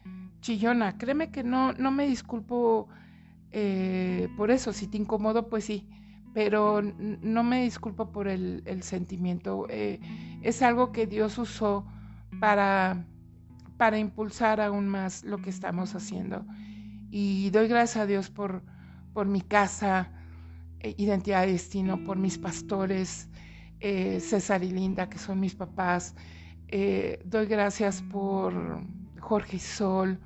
chillona. 0.45 0.97
Créeme 0.97 1.31
que 1.31 1.43
no, 1.43 1.73
no 1.73 1.91
me 1.91 2.07
disculpo 2.07 2.87
eh, 3.51 4.29
por 4.37 4.51
eso. 4.51 4.73
Si 4.73 4.87
te 4.87 4.97
incomodo, 4.97 5.49
pues 5.49 5.65
sí. 5.65 5.87
pero 6.33 6.81
no 6.81 7.43
me 7.43 7.63
disculpo 7.63 8.11
por 8.11 8.27
el, 8.27 8.83
sentimiento. 8.83 9.65
Eh, 9.69 9.99
es 10.43 10.61
algo 10.61 10.91
que 10.91 11.07
Dios 11.07 11.37
usó 11.37 11.85
para, 12.39 13.05
para 13.77 13.97
impulsar 13.97 14.61
aún 14.61 14.87
más 14.87 15.23
lo 15.23 15.37
que 15.39 15.49
estamos 15.49 15.95
haciendo. 15.95 16.45
Y 17.09 17.49
doy 17.51 17.67
gracias 17.67 18.03
a 18.03 18.05
Dios 18.05 18.29
por, 18.29 18.61
por 19.13 19.27
mi 19.27 19.41
casa, 19.41 20.11
eh, 20.81 20.93
Identidad 20.97 21.45
de 21.45 21.53
Destino, 21.53 22.03
por 22.03 22.17
mis 22.17 22.37
pastores, 22.37 23.29
César 23.79 24.63
y 24.63 24.71
Linda, 24.71 25.09
que 25.09 25.19
son 25.19 25.39
mis 25.39 25.53
papás. 25.53 26.15
doy 27.25 27.45
gracias 27.45 28.01
por 28.01 28.81
Jorge 29.19 29.57
y 29.57 29.59
Sol, 29.59 30.19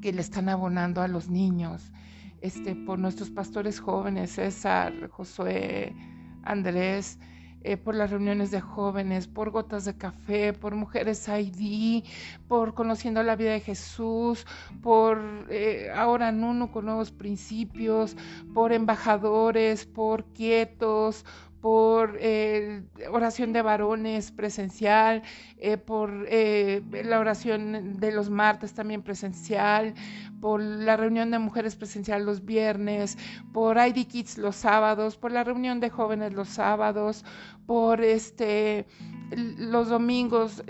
que 0.00 0.12
le 0.12 0.20
están 0.20 0.48
abonando 0.48 1.02
a 1.02 1.08
los 1.08 1.28
niños. 1.28 1.92
Este, 2.40 2.74
por 2.74 2.98
nuestros 2.98 3.30
pastores 3.30 3.80
jóvenes, 3.80 4.32
César, 4.32 5.08
Josué, 5.10 5.94
Andrés, 6.42 7.18
eh, 7.62 7.76
por 7.76 7.94
las 7.94 8.10
reuniones 8.10 8.50
de 8.50 8.62
jóvenes, 8.62 9.26
por 9.28 9.50
Gotas 9.50 9.84
de 9.84 9.94
Café, 9.94 10.54
por 10.54 10.74
Mujeres 10.74 11.28
ID, 11.28 12.04
por 12.48 12.72
Conociendo 12.72 13.22
la 13.22 13.36
Vida 13.36 13.50
de 13.52 13.60
Jesús, 13.60 14.46
por 14.80 15.46
eh, 15.50 15.90
ahora 15.94 16.32
Nuno 16.32 16.72
con 16.72 16.86
nuevos 16.86 17.10
principios, 17.12 18.16
por 18.54 18.72
embajadores, 18.72 19.84
por 19.84 20.24
quietos, 20.32 21.26
por 21.60 22.16
eh, 22.20 22.82
oración 23.10 23.52
de 23.52 23.62
varones 23.62 24.32
presencial, 24.32 25.22
eh, 25.58 25.76
por 25.76 26.26
eh, 26.28 26.82
la 27.04 27.20
oración 27.20 27.98
de 28.00 28.12
los 28.12 28.30
martes 28.30 28.72
también 28.72 29.02
presencial, 29.02 29.94
por 30.40 30.60
la 30.60 30.96
reunión 30.96 31.30
de 31.30 31.38
mujeres 31.38 31.76
presencial 31.76 32.24
los 32.24 32.44
viernes, 32.44 33.18
por 33.52 33.76
ID 33.76 34.06
Kids 34.06 34.38
los 34.38 34.56
sábados, 34.56 35.16
por 35.16 35.32
la 35.32 35.44
reunión 35.44 35.80
de 35.80 35.90
jóvenes 35.90 36.32
los 36.32 36.48
sábados, 36.48 37.24
por 37.66 38.02
este 38.02 38.86
los 39.30 39.88
domingos, 39.90 40.64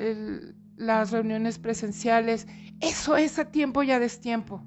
las 0.77 1.13
reuniones 1.13 1.59
presenciales. 1.59 2.47
Eso 2.81 3.17
es 3.17 3.39
a 3.39 3.51
tiempo 3.51 3.83
y 3.83 3.93
a 3.93 3.99
destiempo. 3.99 4.63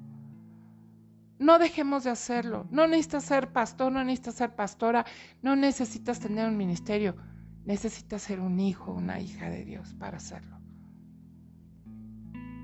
No 1.38 1.58
dejemos 1.58 2.04
de 2.04 2.10
hacerlo. 2.10 2.66
No 2.70 2.86
necesitas 2.86 3.24
ser 3.24 3.52
pastor, 3.52 3.92
no 3.92 4.04
necesitas 4.04 4.34
ser 4.36 4.54
pastora, 4.54 5.04
no 5.42 5.56
necesitas 5.56 6.20
tener 6.20 6.48
un 6.48 6.56
ministerio. 6.56 7.16
Necesitas 7.64 8.22
ser 8.22 8.40
un 8.40 8.60
hijo, 8.60 8.92
una 8.92 9.20
hija 9.20 9.48
de 9.48 9.64
Dios 9.64 9.94
para 9.94 10.18
hacerlo. 10.18 10.58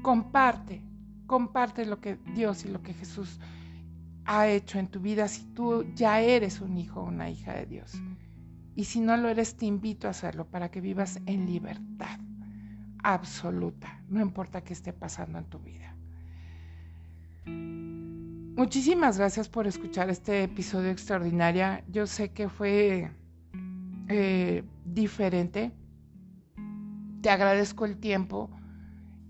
Comparte, 0.03 0.83
comparte 1.27 1.87
lo 1.87 2.01
que 2.01 2.19
Dios 2.35 2.65
y 2.65 2.69
lo 2.69 2.83
que 2.83 2.95
Jesús 2.95 3.41
ha 4.25 4.47
hecho 4.49 4.79
en 4.79 4.89
tu 4.89 5.01
vida 5.01 5.27
si 5.29 5.45
tú 5.55 5.85
ya 5.95 6.21
eres 6.21 6.61
un 6.61 6.77
hijo 6.77 7.01
o 7.01 7.05
una 7.05 7.31
hija 7.31 7.53
de 7.55 7.67
Dios. 7.67 7.93
Y 8.77 8.85
si 8.85 9.01
no 9.01 9.17
lo 9.17 9.29
eres, 9.29 9.57
te 9.57 9.67
invito 9.67 10.07
a 10.07 10.11
hacerlo 10.11 10.47
para 10.47 10.71
que 10.71 10.81
vivas 10.81 11.21
en 11.27 11.47
libertad 11.47 12.19
absoluta, 13.03 14.03
no 14.09 14.21
importa 14.21 14.63
qué 14.63 14.73
esté 14.73 14.93
pasando 14.93 15.39
en 15.39 15.45
tu 15.47 15.59
vida. 15.59 15.95
Muchísimas 18.61 19.17
gracias 19.17 19.49
por 19.49 19.67
escuchar 19.67 20.11
este 20.11 20.43
episodio 20.43 20.91
extraordinario. 20.91 21.83
Yo 21.89 22.07
sé 22.07 22.31
que 22.31 22.51
fue 22.51 23.11
eh, 24.09 24.65
diferente. 24.85 25.73
Te 27.23 27.31
agradezco 27.31 27.87
el 27.87 27.97
tiempo 27.97 28.51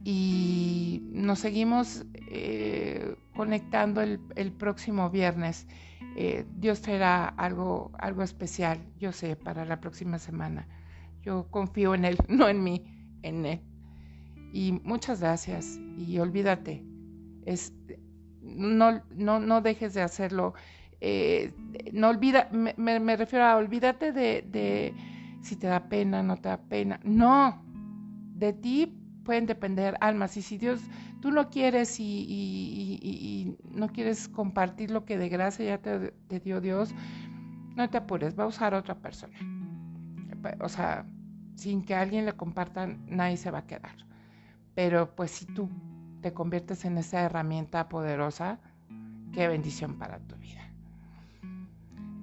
y 0.02 1.08
nos 1.12 1.38
seguimos 1.38 2.04
eh, 2.28 3.14
conectando 3.36 4.00
el, 4.00 4.52
próximo 4.58 5.10
viernes. 5.10 5.68
Eh, 6.16 6.44
Dios 6.56 6.82
traerá 6.82 7.28
algo, 7.28 7.92
algo 8.00 8.24
especial, 8.24 8.80
yo 8.98 9.12
sé, 9.12 9.36
para 9.36 9.64
la 9.64 9.80
próxima 9.80 10.18
semana. 10.18 10.66
Yo 11.22 11.48
confío 11.52 11.94
en 11.94 12.04
Él, 12.04 12.16
no 12.28 12.48
en 12.48 12.64
mí, 12.64 12.82
en 13.22 13.46
Él. 13.46 13.60
Y 14.52 14.72
muchas 14.82 15.20
gracias 15.20 15.78
y 15.96 16.18
olvídate, 16.18 16.84
es 17.46 17.72
no, 18.56 19.02
no, 19.14 19.40
no 19.40 19.60
dejes 19.60 19.94
de 19.94 20.02
hacerlo. 20.02 20.54
Eh, 21.00 21.54
no 21.92 22.08
olvida, 22.08 22.48
me, 22.50 23.16
refiero 23.16 23.44
a 23.46 23.56
olvídate 23.56 24.12
de, 24.12 24.94
si 25.42 25.56
te 25.56 25.66
da 25.66 25.88
pena, 25.88 26.22
no 26.22 26.36
te 26.36 26.48
da 26.48 26.58
pena. 26.58 27.00
No, 27.04 27.62
de 28.34 28.52
ti 28.52 28.96
pueden 29.24 29.46
depender 29.46 29.96
almas. 30.00 30.36
Y 30.36 30.42
si 30.42 30.58
Dios, 30.58 30.80
tú 31.20 31.30
no 31.30 31.48
quieres 31.48 31.98
y, 31.98 33.56
no 33.70 33.88
quieres 33.88 34.28
compartir 34.28 34.90
lo 34.90 35.04
que 35.04 35.16
de 35.16 35.28
gracia 35.28 35.64
ya 35.64 35.78
te, 35.78 36.40
dio 36.40 36.60
Dios, 36.60 36.94
no 37.76 37.88
te 37.88 37.98
apures, 37.98 38.38
va 38.38 38.44
a 38.44 38.48
usar 38.48 38.74
otra 38.74 38.96
persona. 38.96 39.38
O 40.60 40.68
sea, 40.68 41.06
sin 41.54 41.82
que 41.82 41.94
alguien 41.94 42.26
le 42.26 42.32
comparta, 42.32 42.86
nadie 43.06 43.36
se 43.36 43.50
va 43.50 43.58
a 43.58 43.66
quedar. 43.66 43.96
Pero 44.74 45.14
pues 45.14 45.30
si 45.30 45.46
tú 45.46 45.68
te 46.20 46.32
conviertes 46.32 46.84
en 46.84 46.98
esa 46.98 47.20
herramienta 47.20 47.88
poderosa, 47.88 48.58
qué 49.32 49.48
bendición 49.48 49.98
para 49.98 50.18
tu 50.20 50.36
vida. 50.36 50.60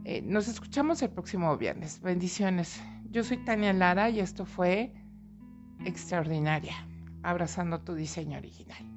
Eh, 0.06 0.22
nos 0.22 0.48
escuchamos 0.48 1.02
el 1.02 1.10
próximo 1.10 1.56
viernes. 1.58 2.02
Bendiciones. 2.02 2.82
Yo 3.12 3.24
soy 3.24 3.38
Tania 3.44 3.74
Lara 3.74 4.10
y 4.10 4.20
esto 4.20 4.46
fue 4.46 4.94
Extraordinaria, 5.86 6.76
abrazando 7.24 7.82
tu 7.82 7.94
diseño 7.94 8.38
original. 8.38 8.97